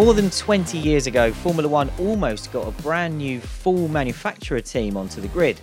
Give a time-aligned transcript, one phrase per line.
[0.00, 4.96] More than 20 years ago, Formula One almost got a brand new full manufacturer team
[4.96, 5.60] onto the grid.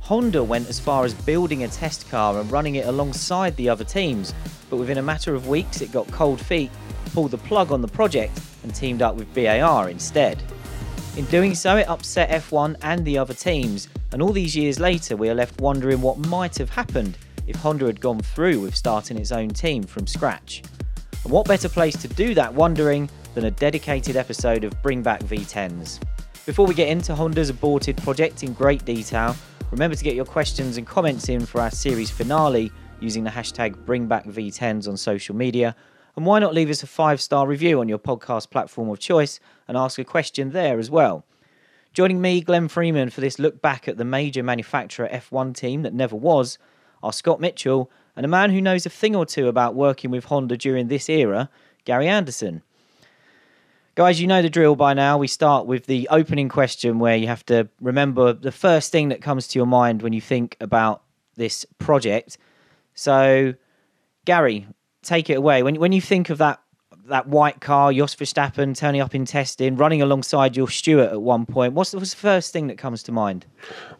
[0.00, 3.84] Honda went as far as building a test car and running it alongside the other
[3.84, 4.32] teams,
[4.70, 6.70] but within a matter of weeks it got cold feet,
[7.12, 10.42] pulled the plug on the project, and teamed up with BAR instead.
[11.18, 15.14] In doing so, it upset F1 and the other teams, and all these years later,
[15.14, 19.18] we are left wondering what might have happened if Honda had gone through with starting
[19.18, 20.62] its own team from scratch.
[21.22, 25.20] And what better place to do that wondering than a dedicated episode of Bring Back
[25.20, 26.00] V10s?
[26.46, 29.34] Before we get into Honda's aborted project in great detail,
[29.70, 32.70] remember to get your questions and comments in for our series finale
[33.00, 35.74] using the hashtag BringBackV10s on social media.
[36.16, 39.40] And why not leave us a five star review on your podcast platform of choice
[39.66, 41.24] and ask a question there as well?
[41.92, 45.94] Joining me, Glenn Freeman, for this look back at the major manufacturer F1 team that
[45.94, 46.58] never was,
[47.02, 50.24] are Scott Mitchell and a man who knows a thing or two about working with
[50.24, 51.50] Honda during this era,
[51.84, 52.62] Gary Anderson.
[53.96, 55.16] Guys, you know the drill by now.
[55.16, 59.22] We start with the opening question where you have to remember the first thing that
[59.22, 61.02] comes to your mind when you think about
[61.36, 62.36] this project.
[62.94, 63.54] So,
[64.24, 64.66] Gary,
[65.02, 65.62] take it away.
[65.62, 66.60] When when you think of that
[67.06, 71.46] that white car, Jos Verstappen turning up in testing, running alongside your Stewart at one
[71.46, 73.46] point, what's the, what's the first thing that comes to mind?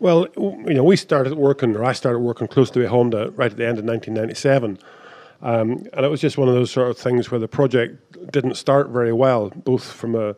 [0.01, 3.51] Well, you know, we started working, or I started working close to a Honda right
[3.53, 4.79] at the end of 1997.
[5.45, 8.55] Um, and it was just one of those sort of things where the project didn't
[8.55, 10.35] start very well, both from a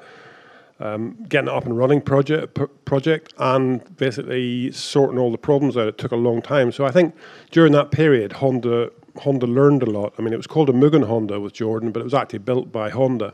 [0.79, 5.77] um, getting it up and running project p- project and basically sorting all the problems
[5.77, 5.89] out.
[5.89, 6.71] It took a long time.
[6.73, 7.15] So I think
[7.51, 10.13] during that period, Honda Honda learned a lot.
[10.19, 12.71] I mean, it was called a Mugen Honda with Jordan, but it was actually built
[12.71, 13.33] by Honda.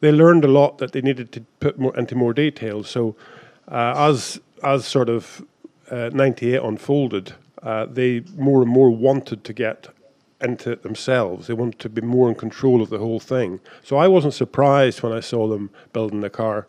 [0.00, 2.82] They learned a lot that they needed to put more into more detail.
[2.82, 3.16] So
[3.68, 5.44] uh, as as sort of
[5.90, 9.88] uh, 98 unfolded, uh, they more and more wanted to get
[10.42, 11.46] into it themselves.
[11.46, 13.60] They wanted to be more in control of the whole thing.
[13.82, 16.66] So I wasn't surprised when I saw them building the car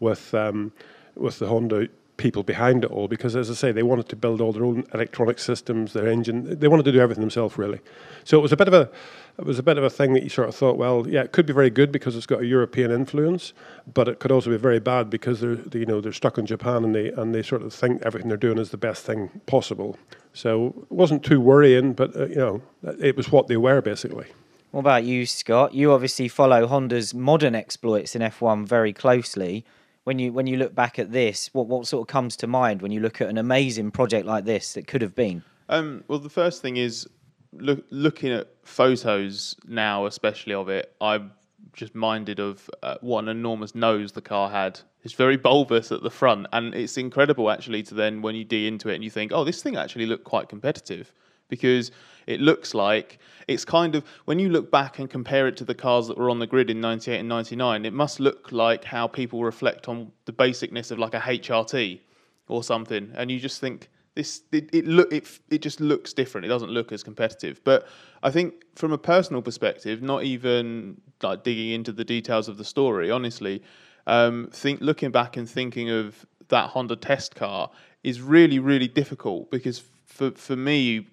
[0.00, 0.72] with um,
[1.14, 4.40] with the Honda people behind it all because, as I say, they wanted to build
[4.40, 6.58] all their own electronic systems, their engine.
[6.58, 7.80] They wanted to do everything themselves, really.
[8.24, 8.90] So it was a bit of a
[9.38, 11.32] it was a bit of a thing that you sort of thought, well, yeah, it
[11.32, 13.52] could be very good because it's got a European influence,
[13.92, 16.46] but it could also be very bad because they're they, you know they're stuck in
[16.46, 19.28] Japan and they and they sort of think everything they're doing is the best thing
[19.46, 19.98] possible.
[20.32, 22.62] So it wasn't too worrying, but uh, you know
[23.00, 24.26] it was what they were basically.
[24.70, 25.74] What about you, Scott?
[25.74, 29.64] You obviously follow Honda's modern exploits in F1 very closely
[30.06, 32.80] when you when you look back at this, what what sort of comes to mind
[32.80, 35.42] when you look at an amazing project like this that could have been?
[35.68, 37.08] Um, well, the first thing is
[37.52, 40.94] look, looking at photos now, especially of it.
[41.00, 41.32] I'm
[41.72, 44.78] just minded of uh, what an enormous nose the car had.
[45.02, 48.66] It's very bulbous at the front, and it's incredible actually to then when you dig
[48.66, 51.12] into it and you think, oh, this thing actually looked quite competitive
[51.48, 51.90] because
[52.26, 53.18] it looks like
[53.48, 56.30] it's kind of when you look back and compare it to the cars that were
[56.30, 60.10] on the grid in 98 and 99 it must look like how people reflect on
[60.24, 62.00] the basicness of like a HRT
[62.48, 63.12] or something.
[63.14, 66.44] And you just think this it, it look it, it just looks different.
[66.44, 67.60] It doesn't look as competitive.
[67.64, 67.86] But
[68.22, 72.64] i think from a personal perspective not even like digging into the details of the
[72.64, 73.62] story honestly
[74.06, 77.70] um, think looking back and thinking of that honda test car
[78.02, 81.06] is really really difficult because for for me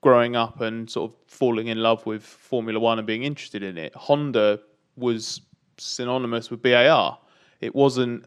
[0.00, 3.76] growing up and sort of falling in love with Formula One and being interested in
[3.76, 4.60] it, Honda
[4.96, 5.42] was
[5.78, 7.18] synonymous with BAR.
[7.60, 8.24] It wasn't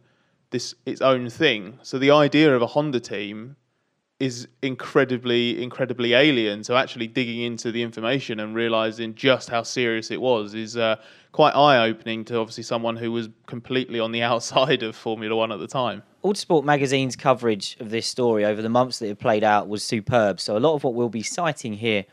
[0.51, 1.79] this its own thing.
[1.81, 3.55] So the idea of a Honda team
[4.19, 6.63] is incredibly, incredibly alien.
[6.63, 10.97] So actually digging into the information and realizing just how serious it was is uh,
[11.31, 15.59] quite eye-opening to obviously someone who was completely on the outside of Formula One at
[15.59, 16.03] the time.
[16.23, 20.39] Autosport magazine's coverage of this story over the months that it played out was superb.
[20.39, 22.05] So a lot of what we'll be citing here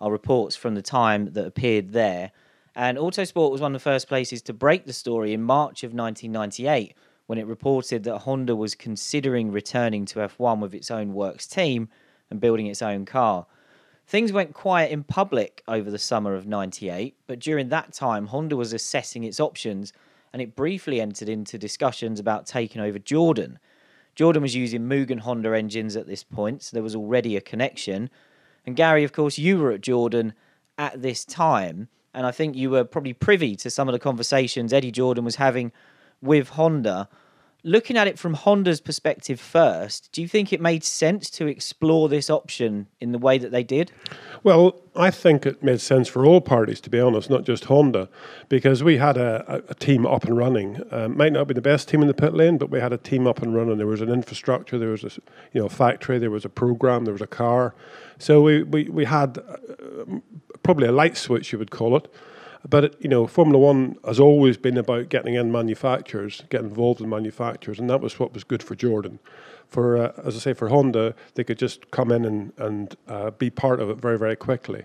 [0.00, 2.32] are reports from the time that appeared there.
[2.74, 5.92] And Autosport was one of the first places to break the story in March of
[5.92, 6.94] 1998
[7.26, 11.90] when it reported that Honda was considering returning to F1 with its own works team
[12.30, 13.44] and building its own car.
[14.06, 18.56] Things went quiet in public over the summer of 98, but during that time, Honda
[18.56, 19.92] was assessing its options
[20.32, 23.58] and it briefly entered into discussions about taking over Jordan.
[24.14, 28.10] Jordan was using Mugen Honda engines at this point, so there was already a connection.
[28.66, 30.34] And Gary, of course, you were at Jordan
[30.76, 34.72] at this time, and I think you were probably privy to some of the conversations
[34.72, 35.72] Eddie Jordan was having
[36.20, 37.08] with Honda.
[37.64, 42.08] Looking at it from Honda's perspective first, do you think it made sense to explore
[42.08, 43.90] this option in the way that they did?
[44.44, 48.08] Well, I think it made sense for all parties, to be honest, not just Honda,
[48.48, 50.80] because we had a, a team up and running.
[50.92, 52.98] Um, might not be the best team in the pit lane, but we had a
[52.98, 53.76] team up and running.
[53.76, 55.10] There was an infrastructure, there was a
[55.52, 57.74] you know factory, there was a program, there was a car.
[58.18, 60.20] So we we, we had uh,
[60.62, 62.08] probably a light switch, you would call it.
[62.68, 67.08] But you know, Formula One has always been about getting in manufacturers, getting involved in
[67.08, 69.18] manufacturers, and that was what was good for Jordan.
[69.68, 73.30] For uh, as I say, for Honda, they could just come in and and uh,
[73.30, 74.84] be part of it very very quickly.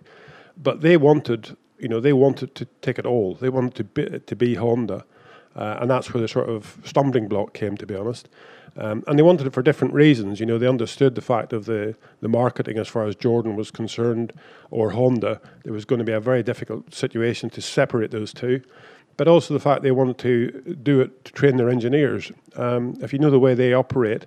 [0.55, 3.35] But they wanted, you know, they wanted to take it all.
[3.35, 5.05] They wanted to be to be Honda,
[5.55, 8.29] uh, and that's where the sort of stumbling block came, to be honest.
[8.75, 10.39] Um, and they wanted it for different reasons.
[10.39, 13.69] You know, they understood the fact of the, the marketing as far as Jordan was
[13.69, 14.33] concerned
[14.71, 15.39] or Honda.
[15.63, 18.61] There was going to be a very difficult situation to separate those two.
[19.15, 22.31] But also the fact they wanted to do it to train their engineers.
[22.55, 24.25] Um, if you know the way they operate,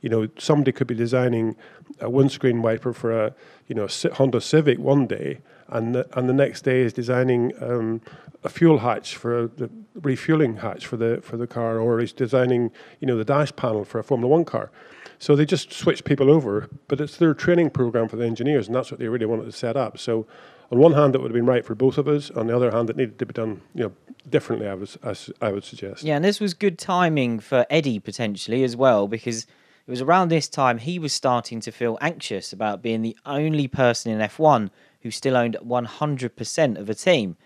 [0.00, 1.56] you know, somebody could be designing
[2.00, 3.34] a windscreen wiper for a,
[3.66, 8.00] you know, Honda Civic one day, and the, and the next day is designing um,
[8.44, 9.68] a fuel hatch for the
[10.02, 13.84] refueling hatch for the for the car, or he's designing you know the dash panel
[13.84, 14.70] for a Formula One car.
[15.18, 18.76] So they just switch people over, but it's their training program for the engineers, and
[18.76, 19.98] that's what they really wanted to set up.
[19.98, 20.26] So
[20.70, 22.30] on one hand, it would have been right for both of us.
[22.32, 23.92] On the other hand, it needed to be done, you know,
[24.28, 24.68] differently.
[24.68, 26.02] I was, as I would suggest.
[26.02, 29.46] Yeah, and this was good timing for Eddie potentially as well, because
[29.86, 33.66] it was around this time he was starting to feel anxious about being the only
[33.66, 34.70] person in F1
[35.02, 37.36] who still owned 100% of a team,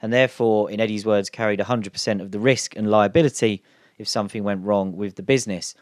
[0.00, 3.62] and therefore, in Eddie's words, carried 100% of the risk and liability
[3.98, 5.74] if something went wrong with the business.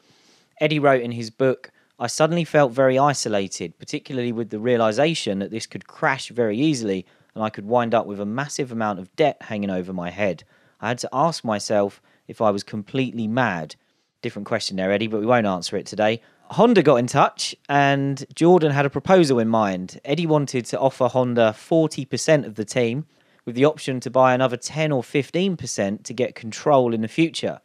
[0.61, 5.51] Eddie wrote in his book, I suddenly felt very isolated, particularly with the realization that
[5.51, 9.15] this could crash very easily and I could wind up with a massive amount of
[9.17, 10.45] debt hanging over my head.
[10.81, 13.77] I had to ask myself if I was completely mad.
[14.23, 16.21] Different question there, Eddie, but we won't answer it today.
[16.51, 20.01] Honda got in touch and Jordan had a proposal in mind.
[20.05, 23.07] Eddie wanted to offer Honda 40% of the team
[23.47, 27.61] with the option to buy another 10 or 15% to get control in the future.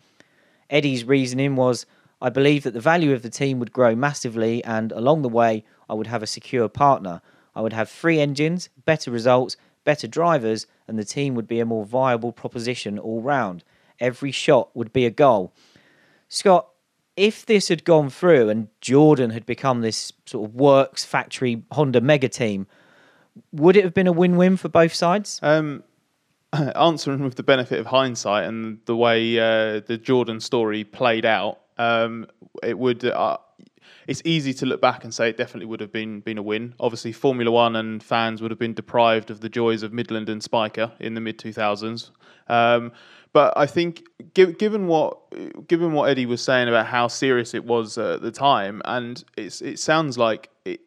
[0.70, 1.86] Eddie's reasoning was
[2.22, 5.66] I believe that the value of the team would grow massively, and along the way,
[5.90, 7.22] I would have a secure partner.
[7.56, 11.66] I would have three engines, better results, better drivers, and the team would be a
[11.66, 13.64] more viable proposition all round.
[14.00, 15.52] Every shot would be a goal.
[16.30, 16.68] Scott,
[17.18, 22.02] if this had gone through and Jordan had become this sort of works factory Honda
[22.02, 22.68] mega team,
[23.52, 25.40] would it have been a win-win for both sides?
[25.42, 25.84] Um,
[26.54, 31.60] answering with the benefit of hindsight and the way uh, the Jordan story played out,
[31.78, 32.28] um,
[32.64, 33.06] it would.
[33.06, 33.38] Uh,
[34.08, 36.74] it's easy to look back and say it definitely would have been been a win.
[36.80, 40.42] Obviously, Formula One and fans would have been deprived of the joys of Midland and
[40.42, 42.12] Spyker in the mid two thousands.
[42.48, 42.92] Um,
[43.34, 47.98] but I think, given what given what Eddie was saying about how serious it was
[47.98, 50.82] at the time, and it's it sounds like it.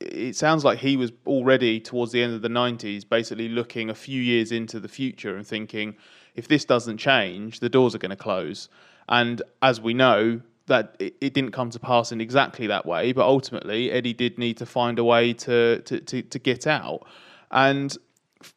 [0.00, 3.94] It sounds like he was already towards the end of the 90s, basically looking a
[3.94, 5.96] few years into the future and thinking,
[6.34, 8.68] if this doesn't change, the doors are going to close.
[9.08, 13.12] And as we know, that it, it, didn't come to pass in exactly that way,
[13.12, 17.06] but ultimately Eddie did need to find a way to to, to, to get out.
[17.50, 17.96] And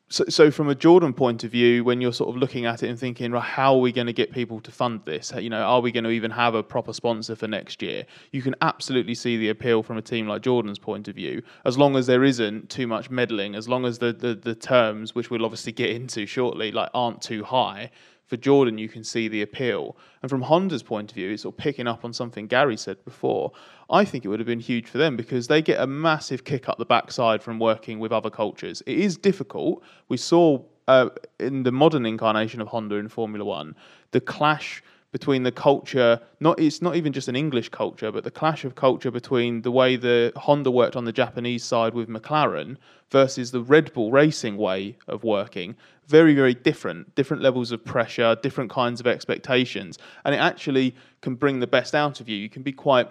[0.09, 2.89] so, so from a Jordan point of view, when you're sort of looking at it
[2.89, 5.33] and thinking, right, how are we going to get people to fund this?
[5.37, 8.05] You know, are we going to even have a proper sponsor for next year?
[8.31, 11.77] You can absolutely see the appeal from a team like Jordan's point of view, as
[11.77, 15.29] long as there isn't too much meddling, as long as the the, the terms, which
[15.29, 17.91] we'll obviously get into shortly, like aren't too high
[18.27, 19.97] for Jordan, you can see the appeal.
[20.21, 23.03] And from Honda's point of view, it's sort of picking up on something Gary said
[23.05, 23.53] before.
[23.89, 26.67] I think it would have been huge for them because they get a massive kick
[26.67, 28.83] up the backside from working with other cultures.
[28.85, 29.81] It is difficult.
[30.09, 31.09] We saw uh,
[31.39, 33.75] in the modern incarnation of Honda in Formula One
[34.11, 38.31] the clash between the culture not it's not even just an english culture but the
[38.31, 42.77] clash of culture between the way the honda worked on the japanese side with mclaren
[43.09, 45.75] versus the red bull racing way of working.
[46.07, 47.15] Very very different.
[47.15, 49.97] Different levels of pressure different kinds of expectations.
[50.25, 52.37] And it actually can bring the best out of you.
[52.37, 53.09] You can be quite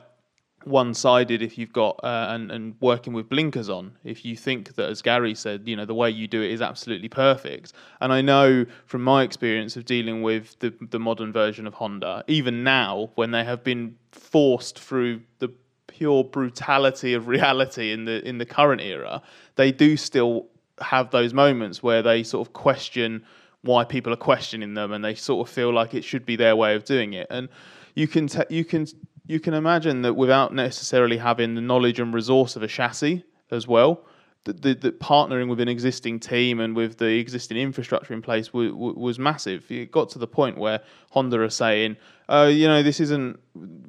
[0.67, 4.89] one-sided if you've got uh, and and working with blinkers on if you think that
[4.89, 7.73] as Gary said you know the way you do it is absolutely perfect.
[8.01, 12.25] And I know from my experience of dealing with the the modern version of Honda
[12.27, 15.53] even now when they have been forced through the
[15.87, 19.23] pure brutality of reality in the in the current era
[19.55, 20.47] they do still
[20.81, 23.23] have those moments where they sort of question
[23.63, 26.57] why people are questioning them and they sort of feel like it should be their
[26.57, 27.27] way of doing it.
[27.31, 27.49] And
[27.95, 28.87] you can te- you can
[29.26, 33.66] you can imagine that without necessarily having the knowledge and resource of a chassis as
[33.66, 34.04] well,
[34.45, 38.99] that, partnering with an existing team and with the existing infrastructure in place w- w-
[38.99, 39.68] was massive.
[39.71, 40.80] It got to the point where
[41.11, 41.97] Honda are saying,
[42.28, 43.40] uh, you know, this isn't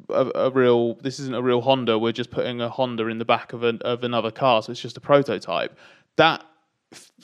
[0.10, 2.00] a, a, real, this isn't a real Honda.
[2.00, 4.82] We're just putting a Honda in the back of, an, of another car, so it's
[4.82, 5.78] just a prototype.
[6.16, 6.44] That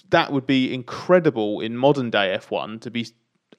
[0.10, 3.08] that would be incredible in modern day F1 to be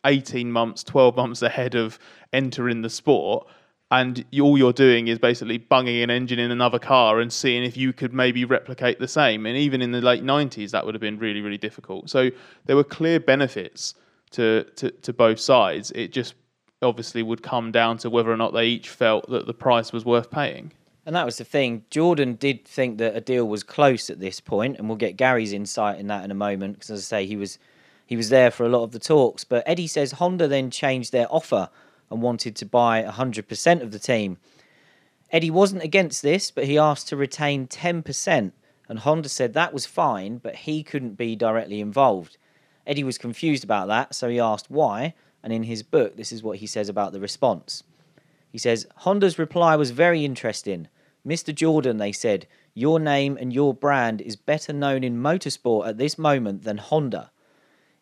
[0.04, 1.99] 18 months, 12 months ahead of
[2.32, 3.46] entering the sport
[3.91, 7.76] and all you're doing is basically bunging an engine in another car and seeing if
[7.76, 9.47] you could maybe replicate the same.
[9.47, 12.11] And even in the late 90s, that would have been really, really difficult.
[12.11, 12.31] So
[12.64, 13.95] there were clear benefits
[14.33, 15.93] to, to, to both sides.
[15.93, 16.35] It just
[16.83, 20.05] obviously would come down to whether or not they each felt that the price was
[20.05, 20.73] worth paying.
[21.07, 21.85] And that was the thing.
[21.91, 25.53] Jordan did think that a deal was close at this point, and we'll get Gary's
[25.53, 26.75] insight in that in a moment.
[26.75, 27.59] Because as I say, he was
[28.07, 29.45] he was there for a lot of the talks.
[29.45, 31.69] But Eddie says Honda then changed their offer
[32.11, 34.38] and wanted to buy 100% of the team.
[35.30, 38.52] Eddie wasn't against this, but he asked to retain 10%,
[38.88, 42.37] and Honda said that was fine, but he couldn't be directly involved.
[42.87, 46.42] Eddie was confused about that, so he asked why, and in his book, this is
[46.42, 47.82] what he says about the response.
[48.50, 50.88] He says, Honda's reply was very interesting.
[51.26, 51.54] Mr.
[51.54, 56.18] Jordan, they said, your name and your brand is better known in motorsport at this
[56.18, 57.30] moment than Honda.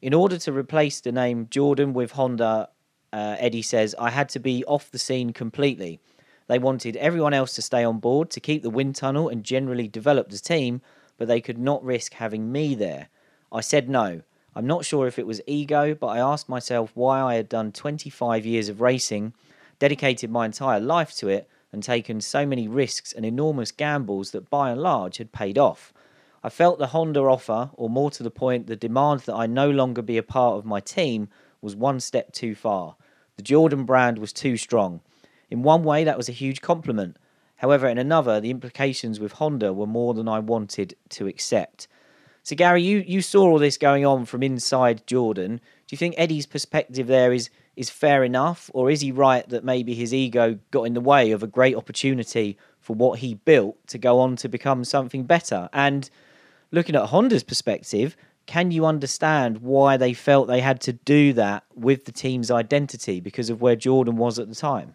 [0.01, 2.71] In order to replace the name Jordan with Honda,
[3.13, 6.01] uh, Eddie says, I had to be off the scene completely.
[6.47, 9.89] They wanted everyone else to stay on board to keep the wind tunnel and generally
[9.89, 10.81] develop the team,
[11.17, 13.09] but they could not risk having me there.
[13.51, 14.23] I said no.
[14.55, 17.73] I'm not sure if it was ego, but I asked myself why I had done
[17.73, 19.33] 25 years of racing,
[19.79, 24.51] dedicated my entire life to it, and taken so many risks and enormous gambles that
[24.51, 25.93] by and large had paid off.
[26.45, 29.71] I felt the Honda offer, or more to the point, the demand that I no
[29.71, 31.29] longer be a part of my team,
[31.63, 32.97] was one step too far.
[33.37, 35.01] The Jordan brand was too strong.
[35.51, 37.17] In one way, that was a huge compliment.
[37.57, 41.87] However, in another, the implications with Honda were more than I wanted to accept.
[42.43, 45.59] So, Gary, you, you saw all this going on from inside Jordan.
[45.87, 49.63] Do you think Eddie's perspective there is, is fair enough, or is he right that
[49.63, 53.87] maybe his ego got in the way of a great opportunity for what he built
[53.87, 55.69] to go on to become something better?
[55.73, 56.11] And
[56.73, 58.17] looking at Honda's perspective,
[58.53, 63.19] can you understand why they felt they had to do that with the team's identity
[63.19, 64.95] because of where Jordan was at the time?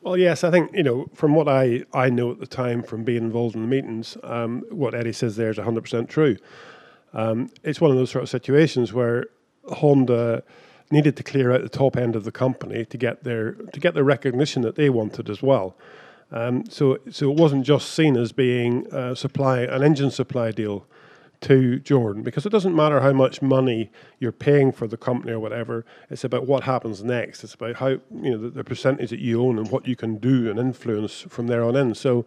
[0.00, 3.04] Well, yes, I think you know from what I, I know at the time from
[3.04, 6.38] being involved in the meetings, um, what Eddie says there is hundred percent true.
[7.12, 9.26] Um, it's one of those sort of situations where
[9.68, 10.42] Honda
[10.90, 13.92] needed to clear out the top end of the company to get their to get
[13.92, 15.76] the recognition that they wanted as well.
[16.32, 20.86] Um, so so it wasn't just seen as being supply an engine supply deal
[21.42, 25.40] to Jordan because it doesn't matter how much money you're paying for the company or
[25.40, 25.84] whatever.
[26.10, 27.42] It's about what happens next.
[27.44, 30.16] It's about how you know the, the percentage that you own and what you can
[30.16, 31.94] do and influence from there on in.
[31.94, 32.26] So,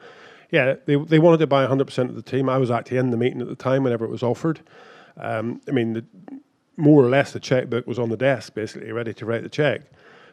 [0.52, 2.50] yeah, they they wanted to buy 100% of the team.
[2.50, 4.62] I was actually in the meeting at the time whenever it was offered.
[5.18, 6.06] Um, I mean, the,
[6.76, 9.82] more or less the checkbook was on the desk, basically ready to write the check.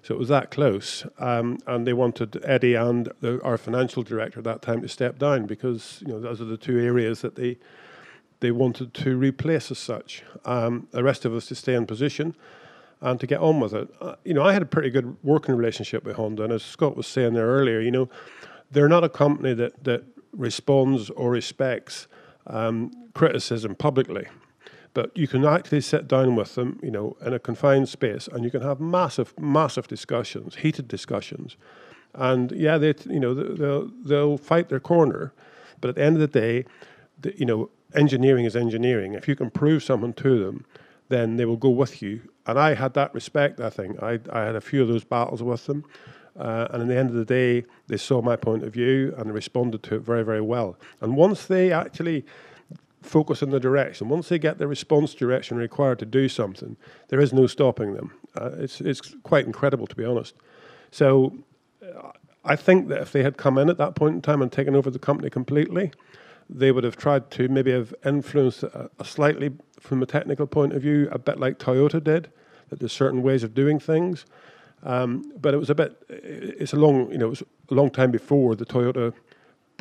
[0.02, 4.38] So it was that close, um, and they wanted Eddie and the, our financial director
[4.38, 7.34] at that time to step down because you know those are the two areas that
[7.34, 7.58] they
[8.40, 10.22] they wanted to replace as such.
[10.44, 12.34] Um, the rest of us to stay in position
[13.00, 13.88] and to get on with it.
[14.00, 16.96] Uh, you know, I had a pretty good working relationship with Honda, and as Scott
[16.96, 18.08] was saying there earlier, you know,
[18.70, 22.06] they're not a company that that responds or respects
[22.46, 24.26] um, criticism publicly.
[24.92, 28.44] But you can actually sit down with them, you know, in a confined space, and
[28.44, 31.56] you can have massive, massive discussions, heated discussions.
[32.12, 35.32] And yeah, they, you know, they'll they'll fight their corner,
[35.80, 36.64] but at the end of the day,
[37.20, 39.14] the, you know, engineering is engineering.
[39.14, 40.64] If you can prove something to them,
[41.08, 42.20] then they will go with you.
[42.46, 44.02] And I had that respect, I think.
[44.02, 45.84] I, I had a few of those battles with them.
[46.38, 49.34] Uh, and at the end of the day, they saw my point of view and
[49.34, 50.78] responded to it very, very well.
[51.00, 52.24] And once they actually
[53.02, 56.76] focus in the direction, once they get the response direction required to do something,
[57.08, 58.12] there is no stopping them.
[58.36, 60.34] Uh, it's, it's quite incredible, to be honest.
[60.92, 61.36] So
[61.82, 62.12] uh,
[62.44, 64.76] I think that if they had come in at that point in time and taken
[64.76, 65.92] over the company completely,
[66.52, 70.72] they would have tried to maybe have influenced a, a slightly from a technical point
[70.72, 72.30] of view, a bit like Toyota did,
[72.68, 74.26] that there's certain ways of doing things.
[74.82, 77.90] Um, but it was a bit, it's a long, you know, it was a long
[77.90, 79.12] time before the Toyota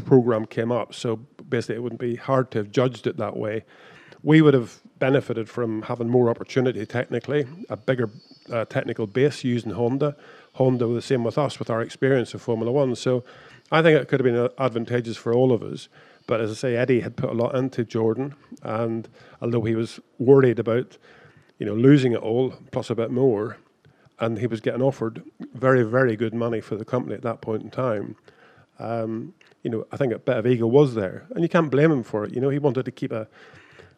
[0.06, 0.94] program came up.
[0.94, 1.18] So
[1.50, 3.64] basically, it wouldn't be hard to have judged it that way.
[4.24, 8.10] We would have benefited from having more opportunity technically, a bigger
[8.52, 10.16] uh, technical base using Honda.
[10.54, 12.96] Honda was the same with us with our experience of Formula One.
[12.96, 13.24] So
[13.72, 15.88] I think it could have been advantageous for all of us.
[16.30, 19.10] But as I say, Eddie had put a lot into Jordan, and
[19.42, 20.96] although he was worried about,
[21.58, 23.58] you know, losing it all plus a bit more,
[24.20, 25.24] and he was getting offered
[25.56, 28.16] very, very good money for the company at that point in time.
[28.78, 29.34] Um,
[29.64, 32.04] you know, I think a bit of ego was there, and you can't blame him
[32.04, 32.32] for it.
[32.36, 33.28] You know, he wanted to keep a,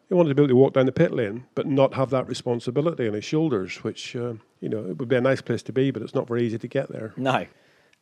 [0.08, 2.26] he wanted to be able to walk down the pit lane, but not have that
[2.26, 5.72] responsibility on his shoulders, which uh, you know, it would be a nice place to
[5.72, 7.12] be, but it's not very easy to get there.
[7.18, 7.44] No,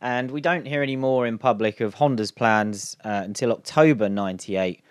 [0.01, 4.83] and we don't hear any more in public of Honda's plans uh, until October 98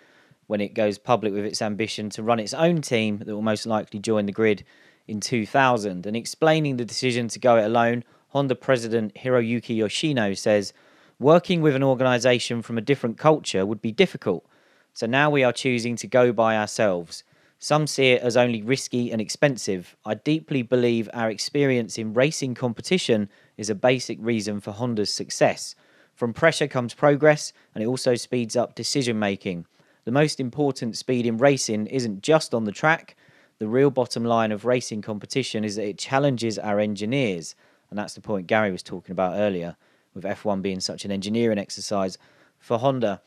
[0.46, 3.66] when it goes public with its ambition to run its own team that will most
[3.66, 4.64] likely join the grid
[5.06, 6.06] in 2000.
[6.06, 10.72] And explaining the decision to go it alone, Honda president Hiroyuki Yoshino says,
[11.20, 14.44] Working with an organization from a different culture would be difficult.
[14.92, 17.22] So now we are choosing to go by ourselves.
[17.62, 19.94] Some see it as only risky and expensive.
[20.02, 25.74] I deeply believe our experience in racing competition is a basic reason for Honda's success.
[26.14, 29.66] From pressure comes progress, and it also speeds up decision making.
[30.06, 33.14] The most important speed in racing isn't just on the track.
[33.58, 37.54] The real bottom line of racing competition is that it challenges our engineers.
[37.90, 39.76] And that's the point Gary was talking about earlier,
[40.14, 42.16] with F1 being such an engineering exercise
[42.58, 43.20] for Honda.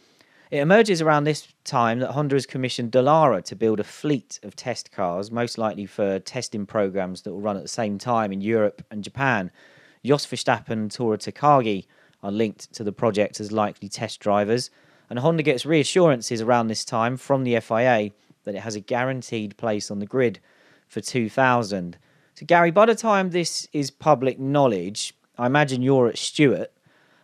[0.53, 4.55] It emerges around this time that Honda has commissioned Dallara to build a fleet of
[4.55, 8.39] test cars, most likely for testing programs that will run at the same time in
[8.39, 9.49] Europe and Japan.
[10.05, 11.87] Jos Verstappen and Tora Takagi
[12.21, 14.69] are linked to the project as likely test drivers,
[15.09, 18.11] and Honda gets reassurances around this time from the FIA
[18.43, 20.39] that it has a guaranteed place on the grid
[20.87, 21.97] for 2000.
[22.35, 26.71] So, Gary, by the time this is public knowledge, I imagine you're at Stewart.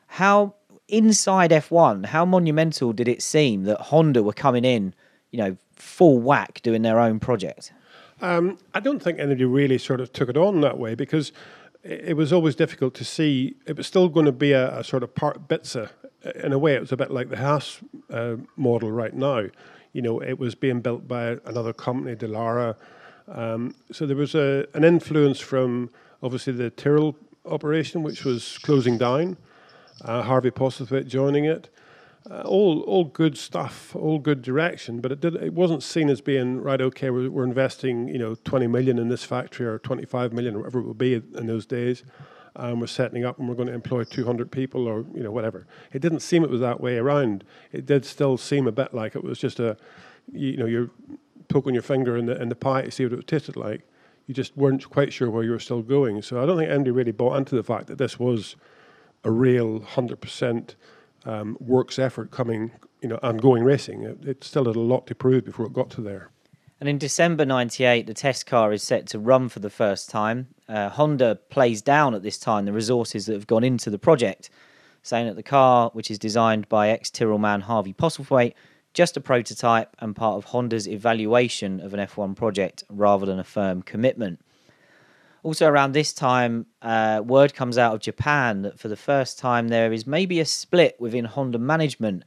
[0.07, 0.55] How
[0.89, 4.93] inside F1, how monumental did it seem that Honda were coming in,
[5.31, 7.71] you know, full whack doing their own project?
[8.21, 11.31] Um, I don't think anybody really sort of took it on that way because
[11.83, 13.55] it, was always difficult to see.
[13.65, 15.89] It was still going to be a, a sort of part BITSA.
[16.43, 17.79] In a way, it was a bit like the Haas
[18.09, 19.45] uh, model right now.
[19.93, 22.75] You know, it was being built by another company, Dallara.
[23.29, 25.89] Um, so there was a, an influence from
[26.21, 27.15] obviously the Tyrrell
[27.45, 29.37] operation, which was closing down
[30.03, 31.69] uh, Harvey Postlethwaite joining it.
[32.29, 36.19] Uh, all all good stuff, all good direction, but it did it wasn't seen as
[36.19, 36.81] being right.
[36.81, 40.55] Okay, we're, we're investing you know twenty million in this factory or twenty five million
[40.55, 42.03] or whatever it would be in those days.
[42.55, 45.65] Um, we're setting up and we're going to employ 200 people or you know whatever.
[45.93, 47.45] It didn't seem it was that way around.
[47.71, 49.77] It did still seem a bit like it was just a
[50.31, 50.89] you know you're
[51.47, 53.87] poking your finger in the in the pie to see what it tasted like.
[54.27, 56.21] You just weren't quite sure where you were still going.
[56.21, 58.55] So I don't think anybody really bought into the fact that this was
[59.23, 60.75] a real 100%
[61.25, 62.71] um, works effort coming,
[63.01, 64.03] you know, and going racing.
[64.03, 66.31] It, it still had a lot to prove before it got to there.
[66.79, 70.47] And in December 98, the test car is set to run for the first time.
[70.67, 74.49] Uh, Honda plays down at this time the resources that have gone into the project,
[75.03, 78.53] saying that the car, which is designed by ex Tyrrell man Harvey Postlethwaite,
[78.93, 83.43] just a prototype and part of Honda's evaluation of an F1 project rather than a
[83.43, 84.39] firm commitment.
[85.41, 89.69] Also, around this time, uh, word comes out of Japan that for the first time
[89.69, 92.23] there is maybe a split within Honda management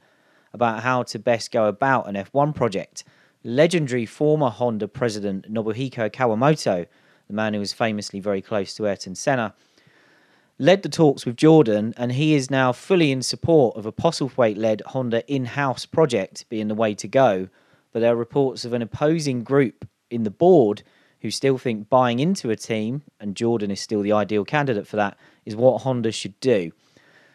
[0.51, 3.03] about how to best go about an F1 project.
[3.43, 6.87] Legendary former Honda president Nobuhiko Kawamoto,
[7.27, 9.53] the man who was famously very close to Ayrton Senna,
[10.57, 14.57] led the talks with Jordan, and he is now fully in support of a Postlethwaite
[14.57, 17.47] led Honda in house project being the way to go.
[17.91, 20.81] But there are reports of an opposing group in the board
[21.23, 24.97] who still think buying into a team, and Jordan is still the ideal candidate for
[24.97, 26.71] that, is what Honda should do.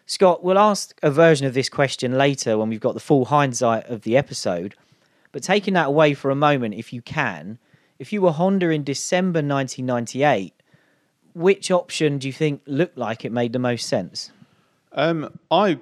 [0.05, 3.85] Scott, we'll ask a version of this question later when we've got the full hindsight
[3.87, 4.75] of the episode.
[5.31, 7.57] But taking that away for a moment, if you can,
[7.97, 10.53] if you were Honda in December 1998,
[11.33, 14.31] which option do you think looked like it made the most sense?
[14.91, 15.79] Um, I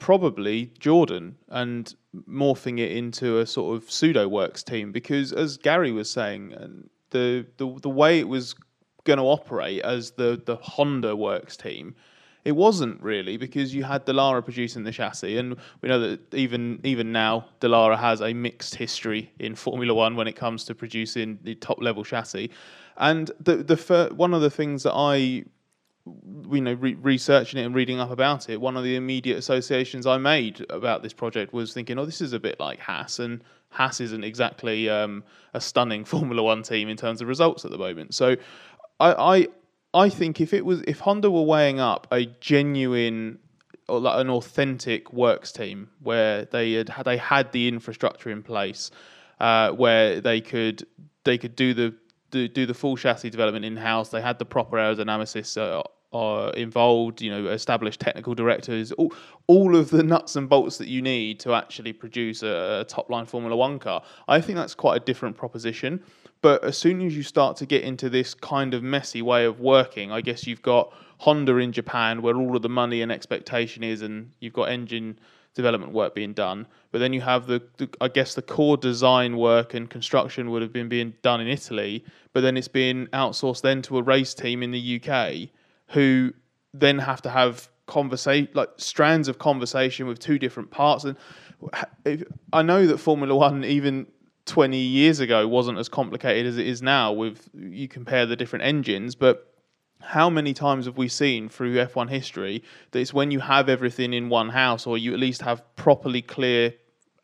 [0.00, 1.94] probably Jordan and
[2.28, 7.46] morphing it into a sort of pseudo works team because, as Gary was saying, the
[7.58, 8.56] the the way it was
[9.04, 11.94] going to operate as the the Honda works team.
[12.42, 16.80] It wasn't really because you had Dallara producing the chassis, and we know that even
[16.82, 21.38] even now Dallara has a mixed history in Formula One when it comes to producing
[21.42, 22.50] the top level chassis.
[22.96, 25.44] And the the fir- one of the things that I
[26.50, 30.06] you know, re- researching it and reading up about it, one of the immediate associations
[30.06, 33.42] I made about this project was thinking, oh, this is a bit like Haas, and
[33.70, 37.78] Haas isn't exactly um, a stunning Formula One team in terms of results at the
[37.78, 38.14] moment.
[38.14, 38.36] So,
[38.98, 39.48] I, I,
[40.04, 43.38] I think if it was if Honda were weighing up a genuine
[43.88, 48.90] or like an authentic works team where they had they had the infrastructure in place,
[49.40, 50.86] uh, where they could
[51.24, 51.94] they could do the
[52.30, 54.10] do, do the full chassis development in house.
[54.10, 59.12] They had the proper aerodynamicists uh, uh, involved, you know, established technical directors, all,
[59.46, 63.08] all of the nuts and bolts that you need to actually produce a, a top
[63.10, 64.02] line Formula One car.
[64.26, 66.02] I think that's quite a different proposition.
[66.42, 69.60] But as soon as you start to get into this kind of messy way of
[69.60, 73.84] working, I guess you've got Honda in Japan where all of the money and expectation
[73.84, 75.18] is, and you've got engine
[75.54, 76.66] development work being done.
[76.92, 80.62] But then you have the, the, I guess the core design work and construction would
[80.62, 84.32] have been being done in Italy, but then it's being outsourced then to a race
[84.34, 85.50] team in the UK
[85.90, 86.32] who
[86.72, 91.04] then have to have conversation like strands of conversation with two different parts.
[91.04, 91.16] And
[92.52, 94.06] I know that Formula 1 even
[94.46, 98.64] 20 years ago wasn't as complicated as it is now with you compare the different
[98.64, 99.54] engines but
[100.00, 104.14] how many times have we seen through F1 history that it's when you have everything
[104.14, 106.74] in one house or you at least have properly clear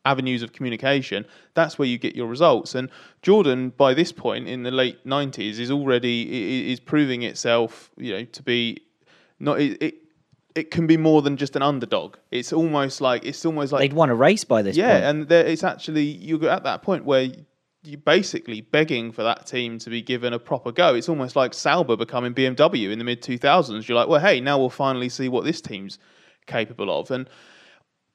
[0.07, 2.75] avenues of communication, that's where you get your results.
[2.75, 2.89] And
[3.21, 8.23] Jordan, by this point in the late 90s, is already is proving itself, you know,
[8.23, 8.81] to be
[9.39, 9.95] not it, it
[10.55, 12.17] it can be more than just an underdog.
[12.31, 14.75] It's almost like it's almost like they'd won a race by this.
[14.75, 15.03] Yeah, point.
[15.03, 17.29] and there, it's actually you're at that point where
[17.83, 20.95] you're basically begging for that team to be given a proper go.
[20.95, 23.87] It's almost like Sauber becoming BMW in the mid 2000s.
[23.87, 25.99] You're like, well, hey, now we'll finally see what this team's
[26.47, 27.11] capable of.
[27.11, 27.29] And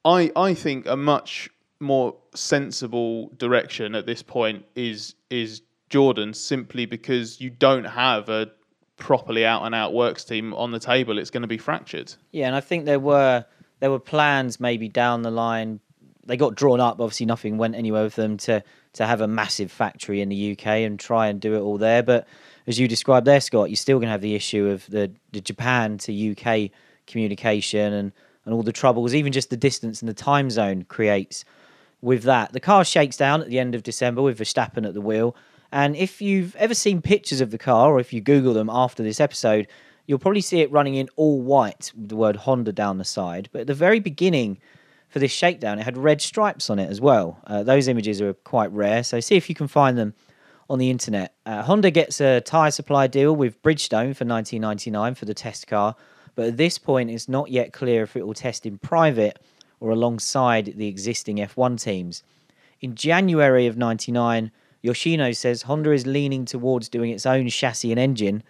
[0.05, 1.49] I I think a much
[1.83, 8.51] more sensible direction at this point is is Jordan simply because you don't have a
[8.97, 12.13] properly out and out works team on the table, it's going to be fractured.
[12.31, 13.45] Yeah, and I think there were
[13.79, 15.79] there were plans maybe down the line.
[16.25, 17.01] They got drawn up.
[17.01, 20.67] Obviously, nothing went anywhere with them to to have a massive factory in the UK
[20.67, 22.03] and try and do it all there.
[22.03, 22.27] But
[22.67, 25.41] as you described there, Scott, you're still going to have the issue of the, the
[25.41, 26.71] Japan to UK
[27.07, 28.11] communication and,
[28.45, 31.43] and all the troubles, even just the distance and the time zone creates
[32.03, 32.51] with that.
[32.51, 35.35] The car shakes down at the end of December with Verstappen at the wheel.
[35.71, 39.01] And if you've ever seen pictures of the car, or if you Google them after
[39.01, 39.67] this episode,
[40.05, 43.47] you'll probably see it running in all white with the word Honda down the side.
[43.53, 44.59] But at the very beginning
[45.07, 47.39] for this shakedown, it had red stripes on it as well.
[47.47, 50.13] Uh, those images are quite rare, so see if you can find them
[50.69, 51.33] on the internet.
[51.45, 55.95] Uh, Honda gets a tyre supply deal with Bridgestone for 1999 for the test car,
[56.35, 59.39] but at this point, it's not yet clear if it will test in private
[59.83, 62.23] or alongside the existing F1 teams.
[62.79, 64.49] In January of 99,
[64.81, 68.43] Yoshino says Honda is leaning towards doing its own chassis and engine.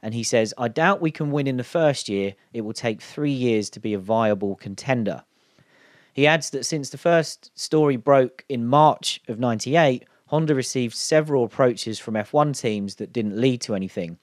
[0.00, 2.34] And he says, I doubt we can win in the first year.
[2.52, 5.24] It will take three years to be a viable contender.
[6.12, 11.42] He adds that since the first story broke in March of 98, Honda received several
[11.42, 14.18] approaches from F1 teams that didn't lead to anything.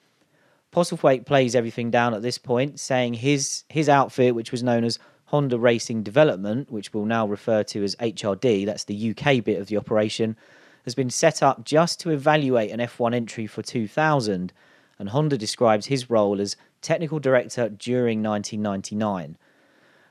[0.72, 4.98] Postlethwaite plays everything down at this point, saying his, his outfit, which was known as
[5.34, 9.66] Honda Racing Development, which we'll now refer to as HRD, that's the UK bit of
[9.66, 10.38] the operation,
[10.84, 14.54] has been set up just to evaluate an F1 entry for 2000,
[15.00, 19.36] and Honda describes his role as technical director during 1999.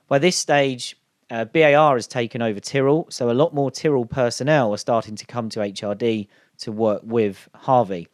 [0.08, 0.96] By this stage,
[1.30, 5.24] uh, BAR has taken over Tyrrell, so a lot more Tyrrell personnel are starting to
[5.24, 6.26] come to HRD
[6.58, 8.08] to work with Harvey.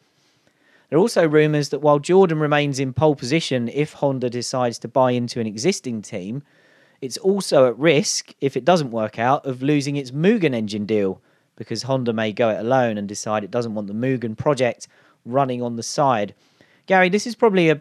[0.90, 4.88] There are also rumours that while Jordan remains in pole position if Honda decides to
[4.88, 6.42] buy into an existing team,
[7.01, 11.21] it's also at risk, if it doesn't work out, of losing its Mugen engine deal,
[11.57, 14.89] because Honda may go it alone and decide it doesn't want the Mugen project
[15.25, 16.35] running on the side.
[16.87, 17.81] Gary, this is probably a,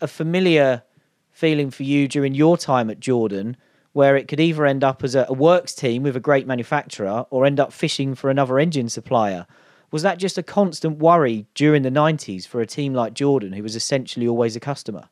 [0.00, 0.82] a familiar
[1.30, 3.56] feeling for you during your time at Jordan,
[3.92, 7.26] where it could either end up as a, a works team with a great manufacturer
[7.30, 9.46] or end up fishing for another engine supplier.
[9.90, 13.62] Was that just a constant worry during the 90s for a team like Jordan, who
[13.62, 15.08] was essentially always a customer?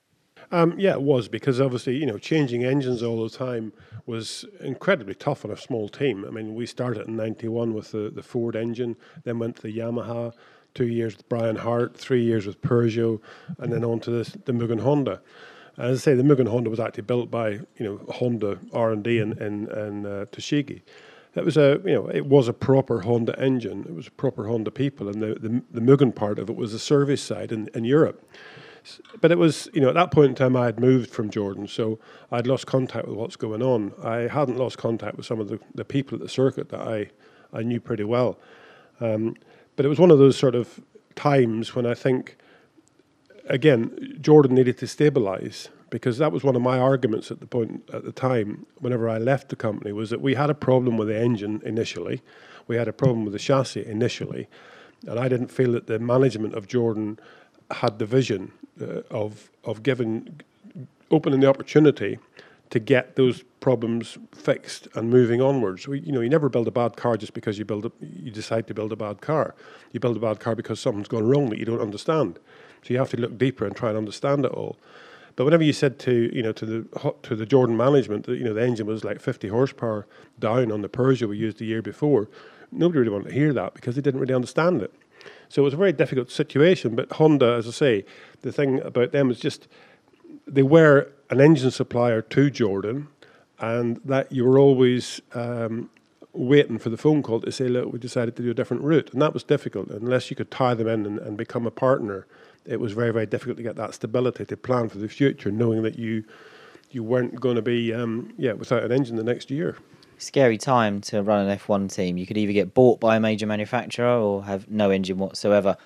[0.53, 3.73] Um, yeah, it was because obviously you know changing engines all the time
[4.07, 6.25] was incredibly tough on a small team.
[6.25, 9.77] I mean, we started in '91 with the, the Ford engine, then went to the
[9.77, 10.33] Yamaha,
[10.75, 13.21] two years with Brian Hart, three years with Peugeot,
[13.59, 15.21] and then on to this, the Mugen Honda.
[15.79, 19.03] As I say, the Mugen Honda was actually built by you know Honda R and
[19.03, 20.83] D in in, in uh, Tochigi.
[21.35, 23.85] That was a you know it was a proper Honda engine.
[23.89, 26.79] It was proper Honda people, and the the, the Mugen part of it was the
[26.79, 28.23] service side in, in Europe
[29.20, 31.66] but it was, you know, at that point in time, I had moved from Jordan,
[31.66, 31.99] so
[32.31, 33.92] I'd lost contact with what's going on.
[34.03, 37.11] I hadn't lost contact with some of the, the people at the circuit that I,
[37.53, 38.38] I knew pretty well.
[39.01, 39.37] Um,
[39.77, 40.81] but it was one of those sort of
[41.14, 42.37] times when I think,
[43.46, 47.88] again, Jordan needed to stabilize because that was one of my arguments at the point
[47.92, 51.09] at the time whenever I left the company was that we had a problem with
[51.09, 52.22] the engine initially,
[52.66, 54.49] we had a problem with the chassis initially,
[55.07, 57.18] and I didn't feel that the management of Jordan
[57.71, 60.41] had the vision uh, of of giving
[61.11, 62.19] opening the opportunity
[62.71, 65.87] to get those problems fixed and moving onwards.
[65.87, 68.31] We, you know, you never build a bad car just because you build a, you
[68.31, 69.55] decide to build a bad car.
[69.93, 72.39] You build a bad car because something's gone wrong that you don't understand.
[72.83, 74.77] So you have to look deeper and try and understand it all.
[75.37, 78.45] But whenever you said to you know to the to the Jordan management that you
[78.45, 80.07] know the engine was like 50 horsepower
[80.39, 82.29] down on the Peugeot we used the year before,
[82.73, 84.93] nobody really wanted to hear that because they didn't really understand it.
[85.49, 86.95] So it was a very difficult situation.
[86.95, 88.05] But Honda, as I say,
[88.43, 89.69] the thing about them is just
[90.47, 93.09] they were an engine supplier to Jordan,
[93.59, 95.91] and that you were always um,
[96.33, 99.13] waiting for the phone call to say, look, we decided to do a different route.
[99.13, 99.89] And that was difficult.
[99.89, 102.27] Unless you could tie them in and, and become a partner,
[102.65, 105.83] it was very, very difficult to get that stability to plan for the future, knowing
[105.83, 106.25] that you
[106.93, 109.77] you weren't going to be um, yeah without an engine the next year
[110.19, 112.17] scary time to run an F1 team.
[112.17, 115.77] You could either get bought by a major manufacturer or have no engine whatsoever.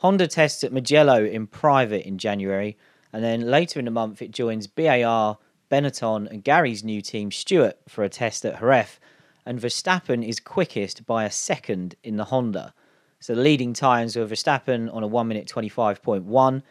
[0.00, 2.76] Honda tests at Mugello in private in January,
[3.12, 5.38] and then later in the month it joins BAR,
[5.70, 9.00] Benetton, and Gary's new team Stewart for a test at Jerez,
[9.46, 12.74] and Verstappen is quickest by a second in the Honda.
[13.20, 16.62] So the leading times were Verstappen on a 1 minute 25.1,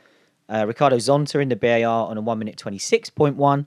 [0.48, 3.66] uh, Ricardo Zonta in the BAR on a 1 minute 26.1,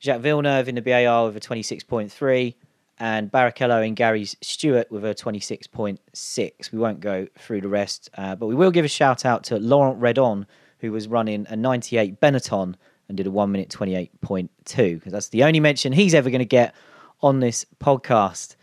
[0.00, 2.54] Jacques Villeneuve in the BAR with a 26.3,
[2.98, 6.72] and Barrichello and Gary's Stewart with a 26.6.
[6.72, 9.58] We won't go through the rest, uh, but we will give a shout out to
[9.58, 10.46] Laurent Redon,
[10.80, 12.74] who was running a 98 Benetton
[13.08, 16.44] and did a 1 minute 28.2, because that's the only mention he's ever going to
[16.44, 16.74] get
[17.20, 18.56] on this podcast.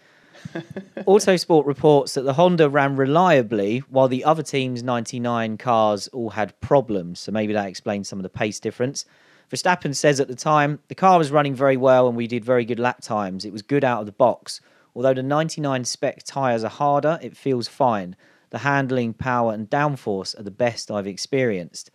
[1.07, 6.59] Autosport reports that the Honda ran reliably while the other team's 99 cars all had
[6.61, 7.19] problems.
[7.19, 9.05] So maybe that explains some of the pace difference.
[9.51, 12.65] Verstappen says at the time, the car was running very well and we did very
[12.65, 13.45] good lap times.
[13.45, 14.61] It was good out of the box.
[14.95, 18.15] Although the 99 spec tyres are harder, it feels fine.
[18.49, 21.91] The handling, power, and downforce are the best I've experienced.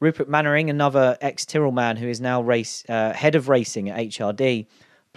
[0.00, 3.98] Rupert Manwaring, another ex Tyrrell man who is now race uh, head of racing at
[3.98, 4.66] HRD,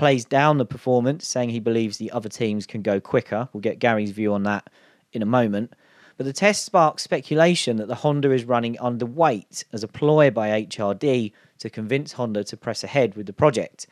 [0.01, 3.47] plays down the performance, saying he believes the other teams can go quicker.
[3.53, 4.67] We'll get Gary's view on that
[5.13, 5.73] in a moment.
[6.17, 10.63] But the test sparks speculation that the Honda is running underweight as a ploy by
[10.63, 13.85] HRD to convince Honda to press ahead with the project.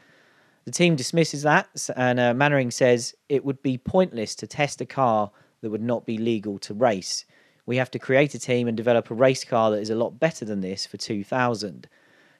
[0.65, 4.87] The team dismisses that, and uh, Manwaring says it would be pointless to test a
[4.87, 5.29] car
[5.61, 7.23] that would not be legal to race.
[7.67, 10.19] We have to create a team and develop a race car that is a lot
[10.19, 11.87] better than this for 2000.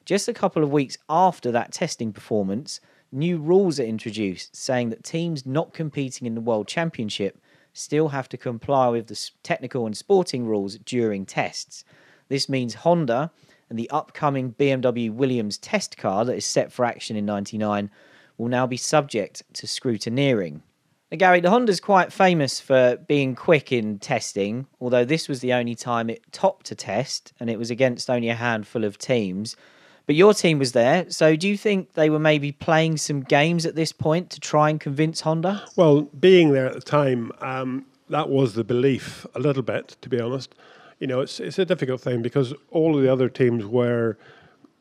[0.04, 2.80] Just a couple of weeks after that testing performance,
[3.12, 7.40] new rules are introduced saying that teams not competing in the World Championship
[7.72, 11.84] still have to comply with the technical and sporting rules during tests.
[12.28, 13.30] This means Honda
[13.68, 17.90] and the upcoming BMW Williams test car that is set for action in 99
[18.36, 20.62] will now be subject to scrutineering.
[21.10, 25.52] Now, Gary, the Honda's quite famous for being quick in testing, although this was the
[25.52, 29.56] only time it topped a test and it was against only a handful of teams.
[30.06, 33.64] But your team was there, so do you think they were maybe playing some games
[33.64, 35.62] at this point to try and convince Honda?
[35.76, 40.08] Well, being there at the time, um, that was the belief a little bit, to
[40.08, 40.54] be honest.
[40.98, 44.18] You know, it's it's a difficult thing because all of the other teams were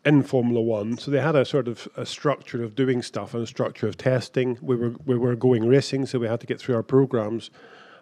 [0.03, 3.43] in Formula One, so they had a sort of a structure of doing stuff and
[3.43, 4.57] a structure of testing.
[4.61, 7.51] We were we were going racing, so we had to get through our programs.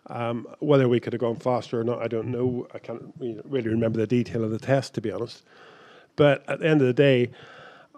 [0.09, 2.67] Um, whether we could have gone faster or not, I don't know.
[2.73, 5.43] I can't really remember the detail of the test, to be honest.
[6.17, 7.31] But at the end of the day,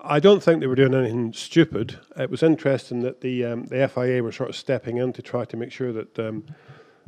[0.02, 2.00] I don't think they were doing anything stupid.
[2.16, 5.46] It was interesting that the um, the FIA were sort of stepping in to try
[5.46, 6.46] to make sure that um,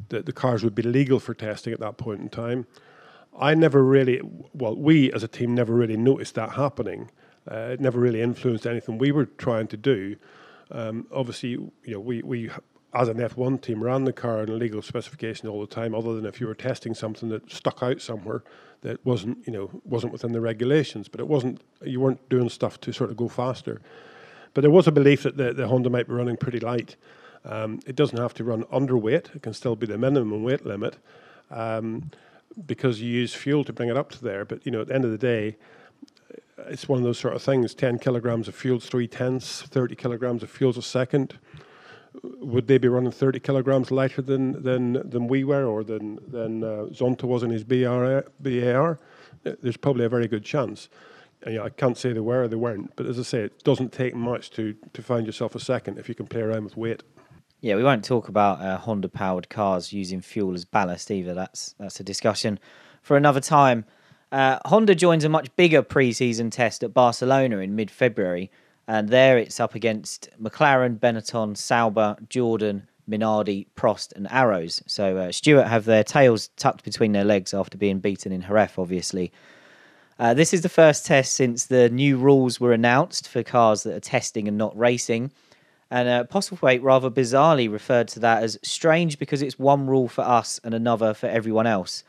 [0.10, 2.66] that the cars would be legal for testing at that point in time.
[3.40, 4.22] I never really,
[4.54, 7.10] well, we as a team never really noticed that happening.
[7.50, 10.16] Uh, it never really influenced anything we were trying to do.
[10.70, 12.50] Um, obviously, you know, we, we
[12.94, 16.14] as an F1 team ran the car in a legal specification all the time, other
[16.14, 18.44] than if you were testing something that stuck out somewhere
[18.82, 21.08] that wasn't, you know, wasn't within the regulations.
[21.08, 23.82] But it wasn't, you weren't doing stuff to sort of go faster.
[24.54, 26.98] But there was a belief that the, the Honda might be running pretty light.
[27.46, 30.98] Um, it doesn't have to run underweight; it can still be the minimum weight limit.
[31.50, 32.12] Um,
[32.66, 34.44] because you use fuel to bring it up to there.
[34.44, 35.56] But you know, at the end of the day,
[36.68, 37.74] it's one of those sort of things.
[37.74, 39.62] Ten kilograms of fuel three tenths.
[39.62, 41.38] Thirty kilograms of fuel a second.
[42.24, 46.64] Would they be running thirty kilograms lighter than than than we were, or than than
[46.64, 49.00] uh, Zonta was in his BR, BAR?
[49.44, 50.88] There's probably a very good chance.
[51.44, 53.40] And, you know, I can't say they were or they weren't, but as I say,
[53.40, 56.66] it doesn't take much to to find yourself a second if you can play around
[56.66, 57.02] with weight.
[57.62, 61.34] Yeah, we won't talk about uh, Honda powered cars using fuel as ballast either.
[61.34, 62.60] That's that's a discussion
[63.02, 63.86] for another time.
[64.32, 68.50] Uh, Honda joins a much bigger pre-season test at Barcelona in mid-February,
[68.92, 74.84] and there it's up against McLaren, Benetton, Sauber, Jordan, Minardi, Prost, and Arrows.
[74.86, 78.72] So uh, Stewart have their tails tucked between their legs after being beaten in Jerez,
[78.78, 79.32] obviously.
[80.20, 83.96] Uh, this is the first test since the new rules were announced for cars that
[83.96, 85.32] are testing and not racing.
[85.90, 90.24] And uh, Postlethwaite rather bizarrely referred to that as strange because it's one rule for
[90.24, 92.04] us and another for everyone else.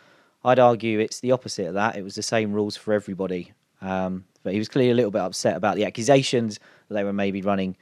[0.45, 1.95] I'd argue it's the opposite of that.
[1.95, 3.53] It was the same rules for everybody.
[3.81, 6.59] Um, but he was clearly a little bit upset about the accusations
[6.93, 7.77] they were maybe running